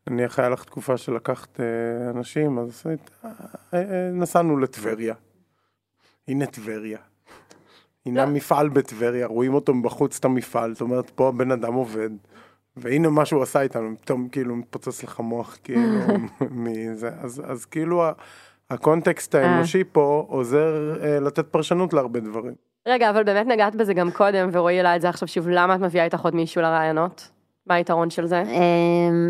[0.08, 2.84] שאני אחראי לך תקופה שלקחת אה, אנשים, אז
[3.24, 3.30] אה,
[3.74, 5.16] אה, נסענו לטבריה.
[6.28, 6.98] הנה טבריה.
[8.06, 8.32] הנה לא.
[8.32, 12.10] מפעל בטבריה, רואים אותו מבחוץ את המפעל, זאת אומרת פה הבן אדם עובד.
[12.78, 15.90] והנה מה שהוא עשה איתנו, פתאום כאילו מתפוצץ לך מוח כאילו
[16.52, 18.04] מזה, אז, אז כאילו
[18.70, 22.54] הקונטקסט האנושי פה עוזר אה, לתת פרשנות להרבה דברים.
[22.88, 25.80] רגע, אבל באמת נגעת בזה גם קודם, ורועי העלה את זה עכשיו שוב, למה את
[25.80, 27.37] מביאה איתך עוד מישהו לרעיונות?
[27.70, 28.36] מה היתרון של זה?
[28.36, 28.44] אה,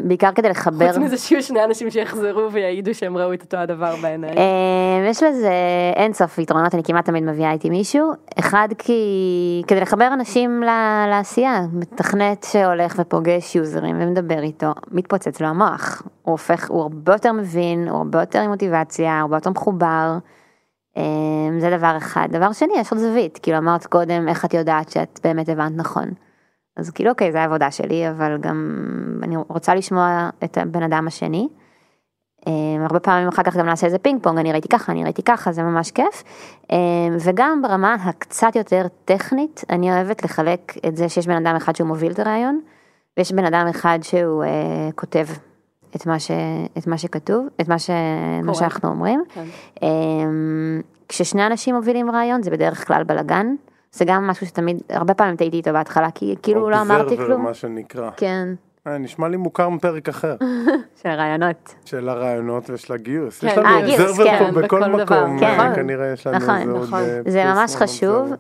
[0.04, 0.88] בעיקר כדי לחבר.
[0.88, 4.38] חוץ מזה שיהיו שני אנשים שיחזרו ויעידו שהם ראו את אותו הדבר בעיניים.
[4.38, 5.52] אה, יש לזה
[5.96, 8.12] אין סוף יתרונות, אני כמעט תמיד מביאה איתי מישהו.
[8.40, 10.64] אחד כי כדי לחבר אנשים
[11.10, 16.02] לעשייה, מתכנת שהולך ופוגש יוזרים ומדבר איתו, מתפוצץ לו המוח.
[16.22, 20.18] הוא הופך, הוא הרבה יותר מבין, הוא הרבה יותר עם מוטיבציה, הוא הרבה יותר מחובר.
[20.98, 21.04] אה,
[21.60, 22.28] זה דבר אחד.
[22.32, 26.06] דבר שני, יש עוד זווית, כאילו אמרת קודם איך את יודעת שאת באמת הבנת נכון.
[26.78, 28.80] אז כאילו אוקיי, זו העבודה שלי, אבל גם
[29.24, 31.48] אני רוצה לשמוע את הבן אדם השני.
[32.48, 35.24] אה, הרבה פעמים אחר כך גם נעשה איזה פינג פונג, אני ראיתי ככה, אני ראיתי
[35.24, 36.24] ככה, זה ממש כיף.
[36.72, 36.78] אה,
[37.20, 41.88] וגם ברמה הקצת יותר טכנית, אני אוהבת לחלק את זה שיש בן אדם אחד שהוא
[41.88, 42.60] מוביל את הרעיון,
[43.18, 45.26] ויש בן אדם אחד שהוא אה, כותב
[45.96, 46.32] את מה, ש,
[46.78, 47.90] את מה שכתוב, את מה, ש,
[48.44, 49.24] מה שאנחנו אומרים.
[49.30, 49.44] כן.
[49.84, 49.88] אה,
[51.10, 53.56] כששני אנשים מובילים רעיון זה בדרך כלל בלאגן,
[53.92, 57.44] זה גם משהו שתמיד, הרבה פעמים טעיתי איתו בהתחלה, כי כאילו לא אמרתי כלום.
[57.44, 58.10] מה שנקרא.
[58.18, 58.48] כן,
[58.88, 60.36] אה, נשמע לי מוכר מפרק אחר,
[61.02, 61.76] של רעיונות.
[61.86, 63.40] של הרעיונות ושל הגיוס.
[63.40, 65.60] כן, יש לנו אה, גיוס, אובזרבר כן, פה בכל מקום, כן.
[65.60, 66.84] אה, כנראה יש לנו נכון, איזה עוד...
[66.84, 67.02] נכון.
[67.28, 68.34] זה ממש חשוב,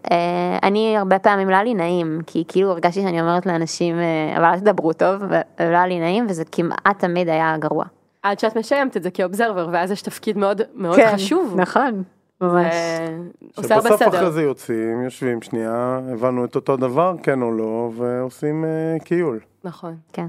[0.63, 3.95] אני הרבה פעמים לא היה לי נעים, כי כאילו הרגשתי שאני אומרת לאנשים,
[4.37, 5.21] אבל אל תדברו טוב,
[5.59, 7.85] ולא היה לי נעים, וזה כמעט תמיד היה גרוע.
[8.23, 11.53] עד שאת משיימת את זה כאובזרבר, ואז יש תפקיד מאוד מאוד כן, חשוב.
[11.57, 12.03] נכון,
[12.41, 12.73] ממש.
[12.73, 13.17] אה,
[13.55, 14.17] עושה הרבה שבסוף סדר.
[14.17, 19.39] אחרי זה יוצאים, יושבים שנייה, הבנו את אותו דבר, כן או לא, ועושים אה, קיול.
[19.63, 19.95] נכון.
[20.13, 20.27] כן.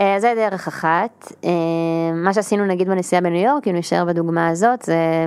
[0.00, 1.32] אה, זה דרך אחת.
[1.44, 1.50] אה,
[2.14, 5.26] מה שעשינו נגיד בנסיעה בניו יורק, אם נשאר בדוגמה הזאת, זה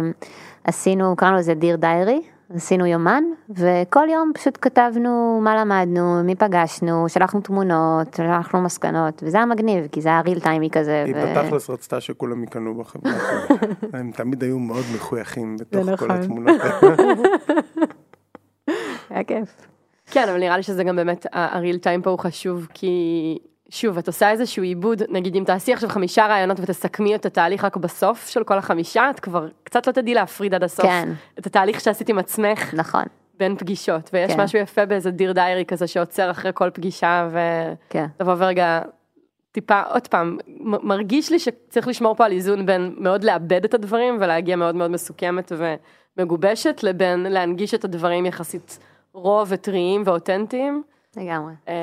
[0.64, 7.10] עשינו, קראנו לזה דיר דיירי, עשינו יומן, וכל יום פשוט כתבנו מה למדנו, מי פגשנו,
[7.10, 11.04] שלחנו תמונות, שלחנו מסקנות, וזה היה מגניב, כי זה היה ריל טיימי כזה.
[11.06, 13.14] היא ו- בתכלס רצתה שכולם יקנאו בחברה
[13.48, 14.00] שלה.
[14.00, 16.12] הם תמיד היו מאוד מחויכים בתוך כל נכון.
[16.12, 16.62] התמונות.
[19.10, 19.68] היה כיף.
[20.12, 23.38] כן, אבל נראה לי שזה גם באמת, הריל טיים פה הוא חשוב, כי
[23.70, 27.78] שוב, את עושה איזשהו עיבוד, נגיד אם תעשי עכשיו חמישה רעיונות ותסכמי את התהליך רק
[27.78, 31.10] בסוף של כל החמישה, את כבר קצת לא תדעי להפריד עד הסוף כן.
[31.40, 33.04] את התהליך שעשית עם עצמך נכון,
[33.38, 34.42] בין פגישות, ויש כן.
[34.42, 37.30] משהו יפה באיזה דיר דיירי כזה שעוצר אחרי כל פגישה,
[37.90, 38.06] כן.
[38.16, 38.82] ותבוא ורגע,
[39.52, 40.38] טיפה, עוד פעם,
[40.84, 44.92] מרגיש לי שצריך לשמור פה על איזון בין מאוד לאבד את הדברים ולהגיע מאוד מאוד
[44.92, 45.52] מסוכמת
[46.18, 48.80] ומגובשת, לבין להנגיש את הדברים יחסית
[49.14, 50.84] רוע וטריים ואותנטיים.
[51.18, 51.54] לגמרי.
[51.68, 51.74] אמ,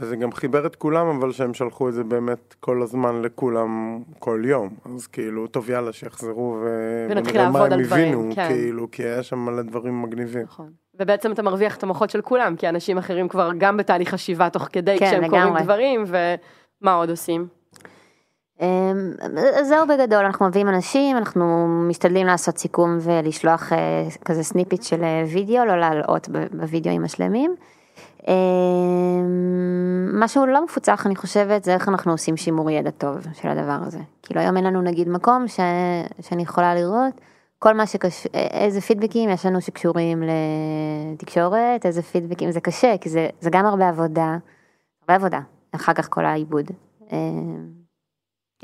[0.00, 4.42] וזה גם חיבר את כולם, אבל שהם שלחו את זה באמת כל הזמן לכולם, כל
[4.44, 4.68] יום.
[4.94, 8.48] אז כאילו, טוב יאללה, שיחזרו ו- ונתחיל מה לעבוד הם על דברים, הבינו, כן.
[8.48, 10.42] כאילו, כי היה שם מלא דברים מגניבים.
[10.42, 10.70] נכון.
[11.00, 14.68] ובעצם אתה מרוויח את המוחות של כולם, כי אנשים אחרים כבר גם בתהליך חשיבה תוך
[14.72, 15.62] כדי, כן, כשהם קוראים לגמרי.
[15.62, 17.46] דברים, ומה עוד עושים?
[18.60, 18.66] אמ,
[19.62, 23.78] זהו בגדול, אנחנו מביאים אנשים, אנחנו משתדלים לעשות סיכום ולשלוח אה,
[24.24, 27.54] כזה snippet של אה, וידאו, לא להלאות ב- בווידאוים השלמים.
[28.28, 33.78] אמ, משהו לא מפוצח אני חושבת זה איך אנחנו עושים שימור ידע טוב של הדבר
[33.86, 33.98] הזה.
[34.22, 35.60] כאילו היום אין לנו נגיד מקום ש...
[36.20, 37.20] שאני יכולה לראות
[37.58, 40.22] כל מה שקשור, איזה פידבקים יש לנו שקשורים
[41.12, 44.36] לתקשורת, איזה פידבקים, זה קשה כי זה, זה גם הרבה עבודה,
[45.02, 45.40] הרבה עבודה.
[45.74, 46.70] אחר כך כל העיבוד.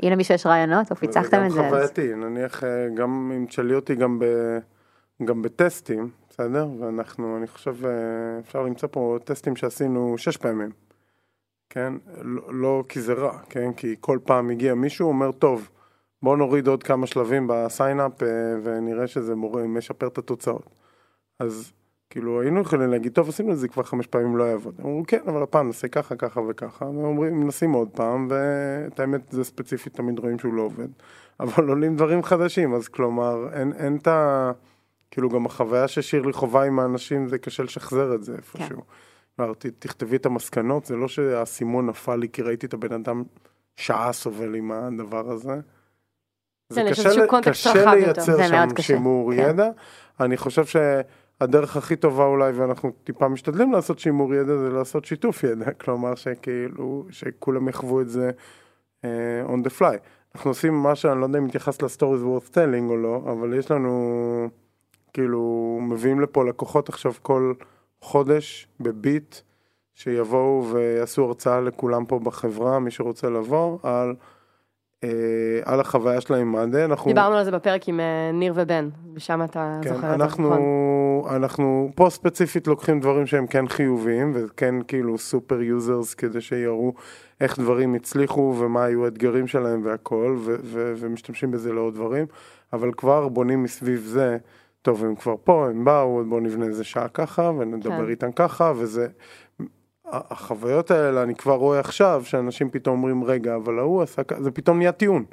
[0.03, 1.55] אם למישהו יש רעיונות או פיצחתם את זה.
[1.55, 4.25] זה גם חווייתי, נניח אה, גם אם תשאלי אותי גם, ב,
[5.25, 6.09] גם בטסטים,
[6.41, 6.67] בסדר?
[6.79, 10.69] ואנחנו, אני חושב, אה, אפשר למצוא פה טסטים שעשינו שש פעמים,
[11.69, 11.93] כן?
[12.21, 13.73] לא, לא כי זה רע, כן?
[13.73, 15.69] כי כל פעם הגיע מישהו, אומר, טוב,
[16.21, 18.11] בוא נוריד עוד כמה שלבים ב sign up
[18.63, 20.69] ונראה שזה מורה, משפר את התוצאות.
[21.39, 21.71] אז
[22.09, 24.75] כאילו היינו יכולים להגיד, טוב עשינו את זה כבר חמש פעמים לא יעבוד.
[24.79, 28.99] הם אמרו כן, אבל הפעם נעשה ככה, ככה וככה, והם אומרים, מנסים עוד פעם, ואת
[28.99, 30.87] האמת זה ספציפית תמיד רואים שהוא לא עובד.
[31.39, 34.51] אבל עולים דברים חדשים, אז כלומר, אין, אין את ה...
[35.11, 38.81] כאילו גם החוויה ששירלי חווה עם האנשים, זה קשה לשחזר את זה איפשהו.
[39.37, 39.53] כן.
[39.79, 43.23] תכתבי את המסקנות, זה לא שהאסימון נפל לי כי ראיתי את הבן אדם
[43.75, 45.55] שעה סובל עם הדבר הזה.
[46.69, 47.09] זה כן, קשה,
[47.43, 49.49] קשה לייצר שם שימור כן.
[49.49, 49.69] ידע.
[50.19, 50.75] אני חושב ש...
[51.41, 56.15] הדרך הכי טובה אולי, ואנחנו טיפה משתדלים לעשות שימור ידע, זה לעשות שיתוף ידע, כלומר
[56.15, 58.31] שכאילו, שכולם יחוו את זה
[59.01, 59.05] uh,
[59.49, 59.97] on the fly.
[60.35, 63.71] אנחנו עושים מה שאני לא יודע אם מתייחס לסטוריז worth telling או לא, אבל יש
[63.71, 64.49] לנו,
[65.13, 67.53] כאילו, מביאים לפה לקוחות עכשיו כל
[68.01, 69.35] חודש בביט,
[69.93, 74.15] שיבואו ויעשו הרצאה לכולם פה בחברה, מי שרוצה לבוא, על...
[75.03, 75.09] אה,
[75.65, 76.85] על החוויה שלהם עם מאנדיי.
[76.85, 77.07] אנחנו...
[77.07, 80.59] דיברנו על זה בפרק עם אה, ניר ובן, ושם אתה כן, זוכר אנחנו, את זה,
[80.59, 81.35] נכון?
[81.35, 86.93] אנחנו פה ספציפית לוקחים דברים שהם כן חיוביים, וכן כאילו super users כדי שיראו
[87.41, 92.25] איך דברים הצליחו ומה היו האתגרים שלהם והכל, ו- ו- ומשתמשים בזה לעוד דברים,
[92.73, 94.37] אבל כבר בונים מסביב זה.
[94.81, 98.09] טוב, הם כבר פה, הם באו, בואו נבנה איזה שעה ככה, ונדבר כן.
[98.09, 99.07] איתם ככה, וזה
[100.05, 104.51] החוויות האלה, אני כבר רואה עכשיו, שאנשים פתאום אומרים, רגע, אבל ההוא עשה ככה, זה
[104.51, 105.25] פתאום נהיה טיעון.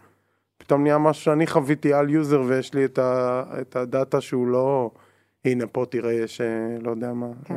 [0.59, 4.46] פתאום נהיה משהו שאני חוויתי על user ויש לי את, ה, את ה data שהוא
[4.46, 4.90] לא,
[5.44, 7.55] הנה פה תראה, יש, אה, לא יודע מה, כן.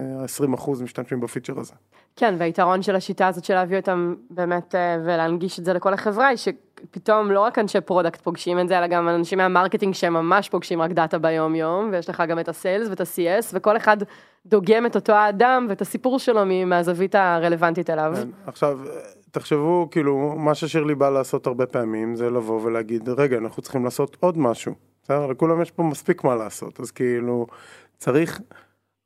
[0.53, 1.73] 20% אה, משתמשים ב feature הזה.
[2.15, 6.27] כן, והיתרון של השיטה הזאת של להביא אותם באמת אה, ולהנגיש את זה לכל החברה,
[6.27, 10.13] היא שפתאום לא רק אנשי product פוגשים את זה, אלא גם אנשים מה marketing שהם
[10.13, 13.77] ממש פוגשים רק data ביום יום, ויש לך גם את ה sales ואת ה-CS, וכל
[13.77, 13.97] אחד
[14.45, 18.13] דוגם את אותו האדם ואת הסיפור שלו מהזווית הרלוונטית אליו.
[18.15, 18.79] כן, עכשיו,
[19.31, 24.17] תחשבו, כאילו, מה ששירלי בא לעשות הרבה פעמים, זה לבוא ולהגיד, רגע, אנחנו צריכים לעשות
[24.19, 24.73] עוד משהו.
[25.03, 25.27] בסדר?
[25.27, 27.47] לכולם יש פה מספיק מה לעשות, אז כאילו,
[27.97, 28.41] צריך...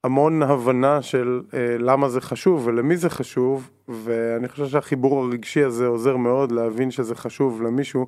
[0.05, 5.87] המון הבנה של אה, למה זה חשוב ולמי זה חשוב, ואני חושב שהחיבור הרגשי הזה
[5.87, 8.07] עוזר מאוד להבין שזה חשוב למישהו,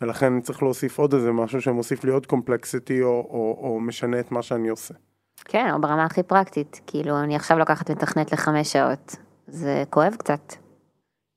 [0.00, 4.20] ולכן אני צריך להוסיף עוד איזה משהו שמוסיף לי עוד קומפלקסיטי או, או, או משנה
[4.20, 4.94] את מה שאני עושה.
[5.44, 10.54] כן, או ברמה הכי פרקטית, כאילו אני עכשיו לוקחת מתכנת לחמש שעות, זה כואב קצת,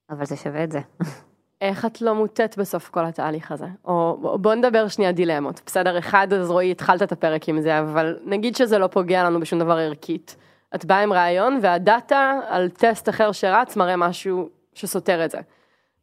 [0.10, 0.80] אבל זה שווה את זה.
[1.62, 3.66] איך את לא מוטט בסוף כל התהליך הזה?
[3.86, 5.62] או בוא נדבר שנייה דילמות.
[5.66, 9.40] בסדר, אחד, אז רועי, התחלת את הפרק עם זה, אבל נגיד שזה לא פוגע לנו
[9.40, 10.36] בשום דבר ערכית.
[10.76, 15.38] את באה עם רעיון והדאטה על טסט אחר שרץ מראה משהו שסותר את זה.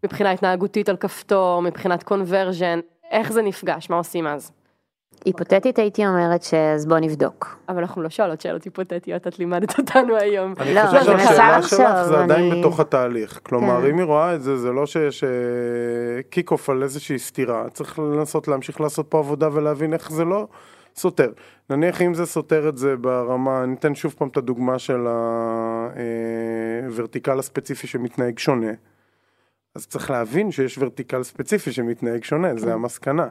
[0.04, 2.80] מבחינה התנהגותית על כפתור, מבחינת קונברז'ן,
[3.10, 4.52] איך זה נפגש, מה עושים אז?
[5.24, 7.58] היפותטית הייתי אומרת שאז בוא נבדוק.
[7.68, 10.54] אבל אנחנו לא שואלות שאלות היפותטיות, את לימדת אותנו היום.
[10.60, 13.40] אני לא, חושב שהשאלה שלך זה עדיין בתוך התהליך.
[13.42, 13.86] כלומר, כן.
[13.86, 15.24] אם היא רואה את זה, זה לא שיש
[16.30, 17.68] קיק אוף על איזושהי סתירה.
[17.70, 20.46] צריך לנסות להמשיך לעשות פה עבודה ולהבין איך זה לא
[20.96, 21.30] סותר.
[21.70, 25.06] נניח אם זה סותר את זה ברמה, אני אתן שוב פעם את הדוגמה של
[26.86, 28.72] הוורטיקל אה, הספציפי שמתנהג שונה.
[29.74, 32.72] אז צריך להבין שיש ורטיקל ספציפי שמתנהג שונה, זה כן.
[32.72, 33.26] המסקנה.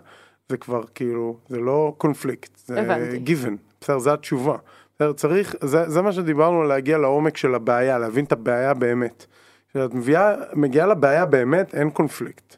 [0.50, 4.58] זה כבר כאילו, זה לא קונפליקט, זה גיוון, בסדר, זו התשובה.
[4.96, 9.26] בסדר, צריך, זה, זה מה שדיברנו, להגיע לעומק של הבעיה, להבין את הבעיה באמת.
[9.70, 12.56] כשאת מביאה, מגיעה לבעיה באמת, אין קונפליקט,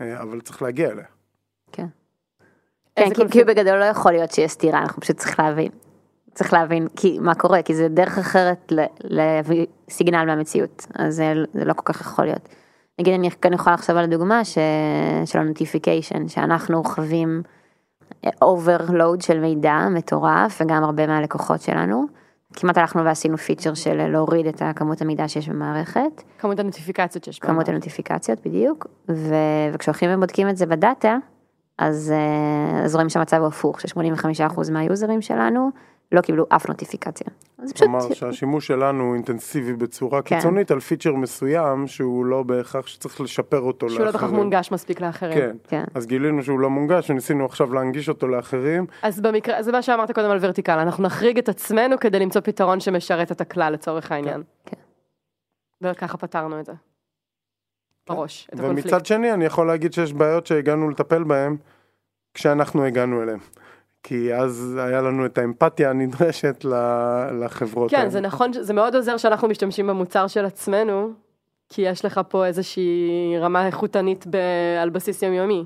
[0.00, 1.04] אה, אבל צריך להגיע אליה.
[1.72, 1.86] כן.
[2.96, 5.70] כן, כי, כי בגדול לא יכול להיות שיש סתירה, אנחנו פשוט צריך להבין.
[6.34, 8.72] צריך להבין כי מה קורה, כי זה דרך אחרת
[9.04, 12.48] להביא סיגנל מהמציאות, אז זה, זה לא כל כך יכול להיות.
[13.00, 14.58] נגיד אני כאן יכולה לחשוב על הדוגמה ש...
[15.24, 17.42] של ה notification, שאנחנו חווים
[18.42, 22.06] overload של מידע מטורף וגם הרבה מהלקוחות שלנו.
[22.52, 26.22] כמעט הלכנו ועשינו feature של להוריד את הכמות המידע שיש במערכת.
[26.38, 27.54] כמות הנוטיפיקציות שיש במערכת.
[27.54, 29.34] כמות הנוטיפיקציות בדיוק, ו...
[29.72, 31.16] וכשהולכים ובודקים את זה ב data,
[31.78, 35.70] אז, אה, אז רואים שהמצב הוא הפוך, ש-85% מהיוזרים שלנו
[36.12, 37.26] לא קיבלו אף נוטיפיקציה.
[37.62, 37.86] זה פשוט...
[37.86, 40.36] כלומר שהשימוש שלנו הוא אינטנסיבי בצורה כן.
[40.36, 44.12] קיצונית על פיצ'ר מסוים שהוא לא בהכרח שצריך לשפר אותו שהוא לאחרים.
[44.12, 45.38] שהוא לא בהכרח מונגש מספיק לאחרים.
[45.38, 45.56] כן.
[45.68, 45.84] כן.
[45.94, 48.86] אז גילינו שהוא לא מונגש וניסינו עכשיו להנגיש אותו לאחרים.
[49.02, 52.80] אז במקרה, זה מה שאמרת קודם על ורטיקל, אנחנו נחריג את עצמנו כדי למצוא פתרון
[52.80, 54.42] שמשרת את הכלל לצורך העניין.
[54.66, 54.76] כן.
[55.82, 55.88] כן.
[55.88, 56.72] וככה פתרנו את זה.
[56.72, 58.14] כן.
[58.14, 58.86] בראש, את הקונפליקט.
[58.92, 61.56] ומצד שני אני יכול להגיד שיש בעיות שהגענו לטפל בהן
[62.34, 63.38] כשאנחנו הגענו אליהן.
[64.02, 66.64] כי אז היה לנו את האמפתיה הנדרשת
[67.40, 68.10] לחברות כן, האלה.
[68.10, 71.12] זה נכון, זה מאוד עוזר שאנחנו משתמשים במוצר של עצמנו,
[71.68, 74.36] כי יש לך פה איזושהי רמה איכותנית ב...
[74.82, 75.64] על בסיס יומיומי.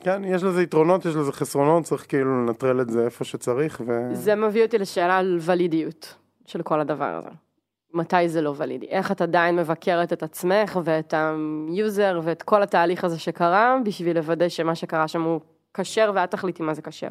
[0.00, 3.82] כן, יש לזה יתרונות, יש לזה חסרונות, צריך כאילו לנטרל את זה איפה שצריך.
[3.86, 4.14] ו...
[4.14, 6.14] זה מביא אותי לשאלה על ולידיות
[6.46, 7.30] של כל הדבר הזה.
[7.94, 8.86] מתי זה לא ולידי?
[8.86, 14.16] איך את עדיין מבקרת את עצמך ואת ה user ואת כל התהליך הזה שקרה, בשביל
[14.16, 15.40] לוודא שמה שקרה שם הוא
[15.74, 17.10] כשר ואת תחליטי מה זה כשר.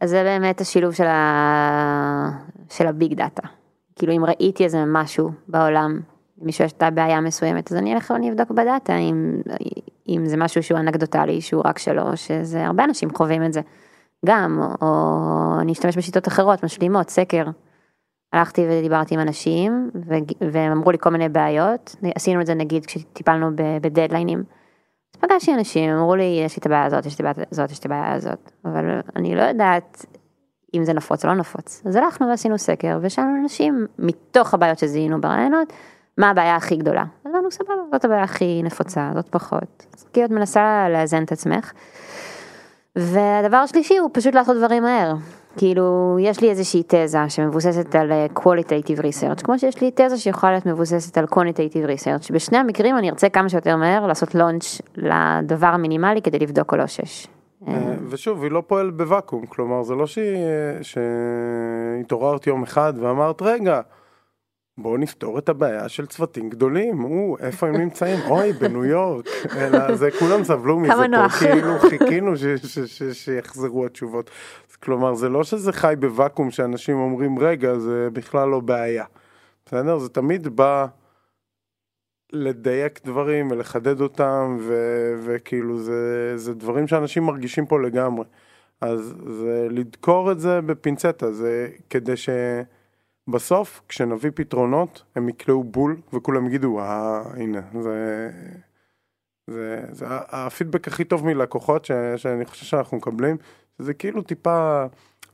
[0.00, 2.30] אז זה באמת השילוב של, ה...
[2.70, 3.48] של ה big data.
[3.96, 6.00] כאילו אם ראיתי איזה משהו בעולם,
[6.38, 9.40] מישהו יש בעיה מסוימת, אז אני אלך ואני אבדוק ב data אם,
[10.08, 13.60] אם זה משהו שהוא אנקדוטלי, שהוא רק שלו, שזה הרבה אנשים חווים את זה.
[14.26, 17.44] גם, או, או אני אשתמש בשיטות אחרות, משלימות, סקר.
[18.32, 20.14] הלכתי ודיברתי עם אנשים, ו...
[20.52, 24.44] והם אמרו לי כל מיני בעיות, עשינו את זה נגיד כשטיפלנו בדדליינים.
[25.22, 27.76] פגשתי אנשים, אמרו לי, יש לי את הבעיה הזאת, יש לי את הבעיה הזאת, יש
[27.76, 30.06] לי את הבעיה הזאת, אבל אני לא יודעת
[30.74, 31.82] אם זה נפוץ או לא נפוץ.
[31.86, 35.72] אז הלכנו ועשינו סקר, ושאלנו אנשים, מתוך הבעיות שזיהינו ברעיונות,
[36.18, 37.04] מה הבעיה הכי גדולה.
[37.24, 39.86] אז אמרנו, סבבה, זאת הבעיה הכי נפוצה, זאת פחות.
[39.96, 41.72] אז כאילו את מנסה לאזן את עצמך.
[42.96, 45.14] והדבר השלישי הוא פשוט לעשות דברים מהר.
[45.56, 50.52] כאילו, יש לי איזושהי תזה שמבוססת על אה, qualitative research, כמו שיש לי תזה שיכולה
[50.52, 52.32] להיות מבוססת על quantitative research.
[52.32, 56.86] בשני המקרים אני ארצה כמה שיותר מהר לעשות launch לדבר המינימלי כדי לבדוק או לא
[56.86, 57.26] שש.
[57.68, 60.04] אה, ושוב, היא לא פועלת בוואקום, כלומר, זה לא
[60.82, 63.80] שהתעוררת יום אחד ואמרת, רגע,
[64.82, 68.18] בואו נפתור את הבעיה של צוותים גדולים, או, איפה הם נמצאים?
[68.28, 69.26] אוי, בניו יורק.
[69.56, 72.32] אלא זה, כולם סבלו מזה פה, כאילו חיכינו
[73.12, 74.30] שיחזרו התשובות.
[74.82, 79.04] כלומר, זה לא שזה חי בוואקום שאנשים אומרים, רגע, זה בכלל לא בעיה.
[79.66, 79.98] בסדר?
[79.98, 80.86] זה תמיד בא
[82.32, 88.24] לדייק דברים ולחדד אותם, ו- וכאילו זה, זה דברים שאנשים מרגישים פה לגמרי.
[88.80, 92.16] אז זה לדקור את זה בפינצטה, זה כדי
[93.30, 98.30] שבסוף, כשנביא פתרונות, הם יקלעו בול וכולם יגידו, אה, הנה, זה...
[99.46, 103.36] זה, זה הפידבק הכי טוב מלקוחות ש, שאני חושב שאנחנו מקבלים,
[103.78, 104.84] זה כאילו טיפה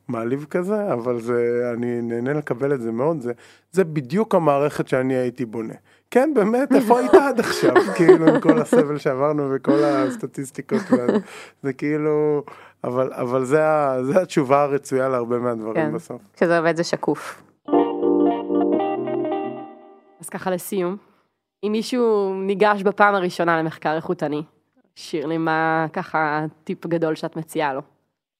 [0.08, 3.32] מעליב כזה, אבל זה, אני נהנה לקבל את זה מאוד, זה,
[3.72, 5.74] זה בדיוק המערכת שאני הייתי בונה.
[6.10, 7.74] כן, באמת, איפה היית עד עכשיו?
[7.96, 10.82] כאילו, עם כל הסבל שעברנו וכל הסטטיסטיקות,
[11.62, 12.42] זה כאילו,
[12.84, 13.62] אבל, אבל זה,
[14.02, 16.22] זה התשובה הרצויה להרבה מהדברים כן, בסוף.
[16.36, 17.42] כשזה עובד זה שקוף.
[20.20, 20.96] אז ככה לסיום,
[21.64, 24.42] אם מישהו ניגש בפעם הראשונה למחקר איכותני,
[24.94, 27.80] שירלי, מה ככה טיפ גדול שאת מציעה לו?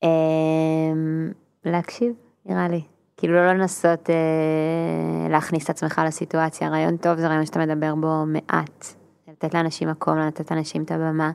[0.02, 1.32] אמ,
[1.64, 2.12] להקשיב,
[2.46, 2.82] נראה לי.
[3.16, 8.24] כאילו לא לנסות אה, להכניס את עצמך לסיטואציה, רעיון טוב זה רעיון שאתה מדבר בו
[8.26, 8.86] מעט.
[9.28, 11.30] לתת לאנשים מקום, לתת לאנשים את הבמה,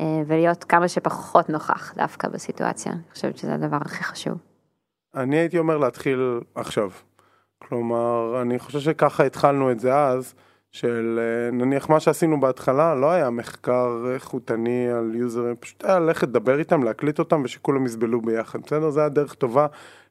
[0.00, 2.92] אה, ולהיות כמה שפחות נוכח דווקא בסיטואציה.
[2.92, 4.38] אני חושבת שזה הדבר הכי חשוב.
[5.14, 6.90] אני הייתי אומר להתחיל עכשיו.
[7.58, 10.34] כלומר, אני חושב שככה התחלנו את זה אז.
[10.76, 16.28] של אה, נניח מה שעשינו בהתחלה לא היה מחקר איכותני על יוזרים, פשוט היה ללכת
[16.28, 18.90] לדבר איתם, להקליט אותם ושכולם יסבלו ביחד, בסדר?
[18.90, 19.66] זה היה דרך טובה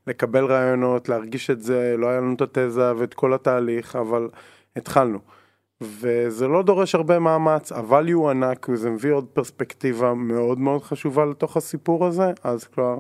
[0.07, 4.29] לקבל רעיונות, להרגיש את זה, לא היה לנו את התזה ואת כל התהליך, אבל
[4.75, 5.19] התחלנו.
[5.81, 11.25] וזה לא דורש הרבה מאמץ, אבל יהיו ענק וזה מביא עוד פרספקטיבה מאוד מאוד חשובה
[11.25, 12.97] לתוך הסיפור הזה, אז כבר...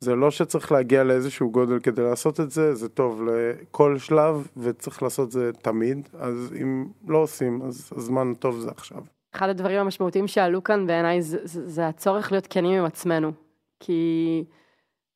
[0.00, 5.02] זה לא שצריך להגיע לאיזשהו גודל כדי לעשות את זה, זה טוב לכל שלב וצריך
[5.02, 9.02] לעשות זה תמיד, אז אם לא עושים, אז הזמן טוב זה עכשיו.
[9.34, 13.32] אחד הדברים המשמעותיים שעלו כאן בעיניי זה, זה, זה הצורך להיות כנים עם עצמנו,
[13.80, 14.44] כי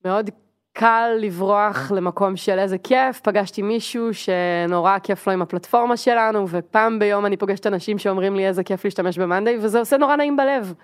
[0.05, 0.31] מאוד
[0.73, 6.99] קל לברוח למקום של איזה כיף, פגשתי מישהו שנורא כיף לו עם הפלטפורמה שלנו, ופעם
[6.99, 10.75] ביום אני פוגשת אנשים שאומרים לי איזה כיף להשתמש במאנדיי, וזה עושה נורא נעים בלב.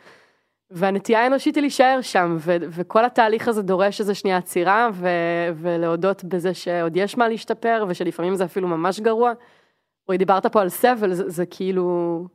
[0.75, 5.09] והנטייה האנושית היא להישאר שם, ו- וכל התהליך הזה דורש איזה שנייה עצירה, ו-
[5.55, 9.33] ולהודות בזה שעוד יש מה להשתפר, ושלפעמים זה אפילו ממש גרוע.
[10.07, 12.27] רועי, דיברת פה על סבל, זה, זה כאילו...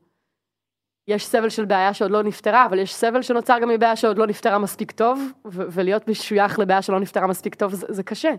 [1.07, 4.27] יש סבל של בעיה שעוד לא נפתרה, אבל יש סבל שנוצר גם מבעיה שעוד לא
[4.27, 8.31] נפתרה מספיק טוב, ו- ולהיות משוייך לבעיה שלא נפתרה מספיק טוב, זה, זה קשה.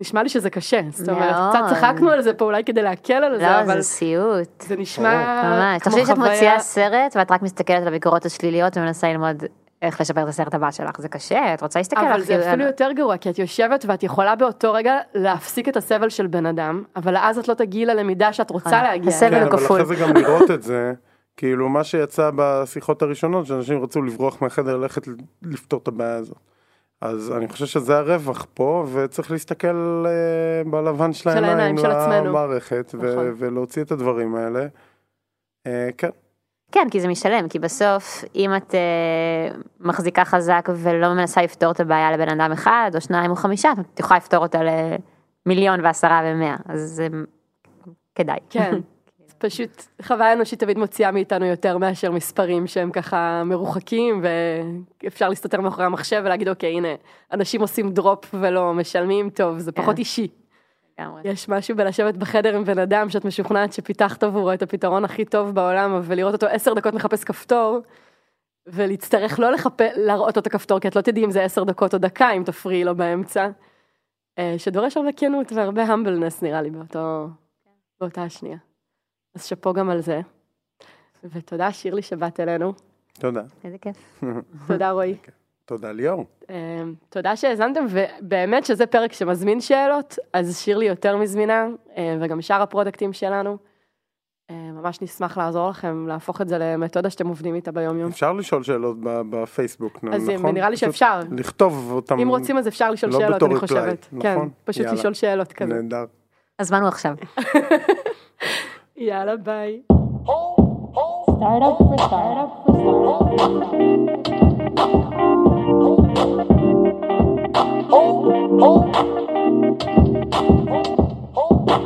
[0.00, 3.38] נשמע לי שזה קשה, זאת אומרת, קצת צחקנו על זה פה אולי כדי להקל על
[3.38, 3.80] זה, לא, אבל...
[3.80, 4.62] זה סיוט.
[4.62, 5.78] זה נשמע כמו חוויה...
[5.78, 9.44] תחשבי שאת מוציאה סרט ואת רק מסתכלת על הביקורות השליליות ומנסה ללמוד
[9.82, 12.64] איך לשפר את הסרט הבא שלך, זה קשה, את רוצה להסתכל על אבל זה אפילו
[12.64, 16.82] יותר גרוע, כי את יושבת ואת יכולה באותו רגע להפסיק את הסבל של בן אדם,
[16.96, 18.82] אבל אז את לא תגיעי ללמידה שאת רוצה נכון.
[18.82, 19.08] להגיע.
[19.08, 19.80] הסבל הוא כפול.
[19.80, 20.92] אבל אחרי זה גם לראות את זה.
[21.36, 25.08] כאילו מה שיצא בשיחות הראשונות שאנשים רצו לברוח מהחדר ללכת
[25.42, 26.38] לפתור את הבעיה הזאת.
[27.00, 31.76] אז אני חושב שזה הרווח פה, וצריך להסתכל uh, בלבן של העיניים
[32.24, 33.34] למערכת, נכון.
[33.36, 34.66] ולהוציא את הדברים האלה.
[35.68, 36.10] Uh, כן.
[36.72, 41.80] כן, כי זה משתלם, כי בסוף, אם את uh, מחזיקה חזק ולא מנסה לפתור את
[41.80, 44.60] הבעיה לבן אדם אחד, או שניים או חמישה, את יכולה לפתור אותה
[45.46, 47.08] למיליון ועשרה ומאה, אז זה
[48.14, 48.38] כדאי.
[48.50, 48.74] כן.
[49.38, 54.24] פשוט חוויה אנושית תמיד מוציאה מאיתנו יותר מאשר מספרים שהם ככה מרוחקים
[55.02, 56.88] ואפשר להסתתר מאחורי המחשב ולהגיד אוקיי הנה
[57.32, 60.00] אנשים עושים דרופ ולא משלמים טוב זה פחות כן.
[60.00, 60.28] אישי.
[61.24, 65.54] יש משהו בלשבת בחדר עם בן אדם שאת משוכנעת שפיתחת עבורו את הפתרון הכי טוב
[65.54, 67.78] בעולם ולראות אותו עשר דקות מחפש כפתור
[68.66, 69.80] ולהצטרך לא לחפ...
[69.96, 72.84] להראות את הכפתור כי את לא תדעי אם זה עשר דקות או דקה אם תפריעי
[72.84, 73.48] לו באמצע.
[74.38, 77.28] אה, שדורש הרבה כנות והרבה המבלנס נראה לי באותו,
[78.00, 78.67] באותה השנייה.
[79.38, 80.20] אז שאפו גם על זה.
[81.24, 82.72] ותודה שירלי שבאת אלינו.
[83.12, 83.42] תודה.
[83.64, 84.22] איזה כיף.
[84.68, 85.16] תודה רועי.
[85.64, 86.26] תודה ליאור.
[86.50, 91.66] אה, תודה שהאזנתם ובאמת שזה פרק שמזמין שאלות אז שירלי יותר מזמינה
[91.96, 93.56] אה, וגם שאר הפרודקטים שלנו.
[94.50, 98.10] אה, ממש נשמח לעזור לכם להפוך את זה למתודה שאתם עובדים איתה ביום יום.
[98.10, 100.54] אפשר לשאול שאלות ב- בפייסבוק, אז נכון?
[100.54, 101.20] נראה לי פשוט שאפשר.
[101.30, 102.18] לכתוב אותם.
[102.18, 104.08] אם רוצים אז אפשר לשאול לא שאלות בתור אני חושבת.
[104.20, 104.50] כן, נכון?
[104.64, 104.98] פשוט יאללה.
[104.98, 105.74] לשאול שאלות כזה.
[105.74, 106.04] נהדר.
[106.58, 107.14] הזמן הוא עכשיו.
[109.00, 109.82] Yalla, bye.
[111.38, 112.74] Startup for startup for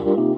[0.09, 0.32] startup.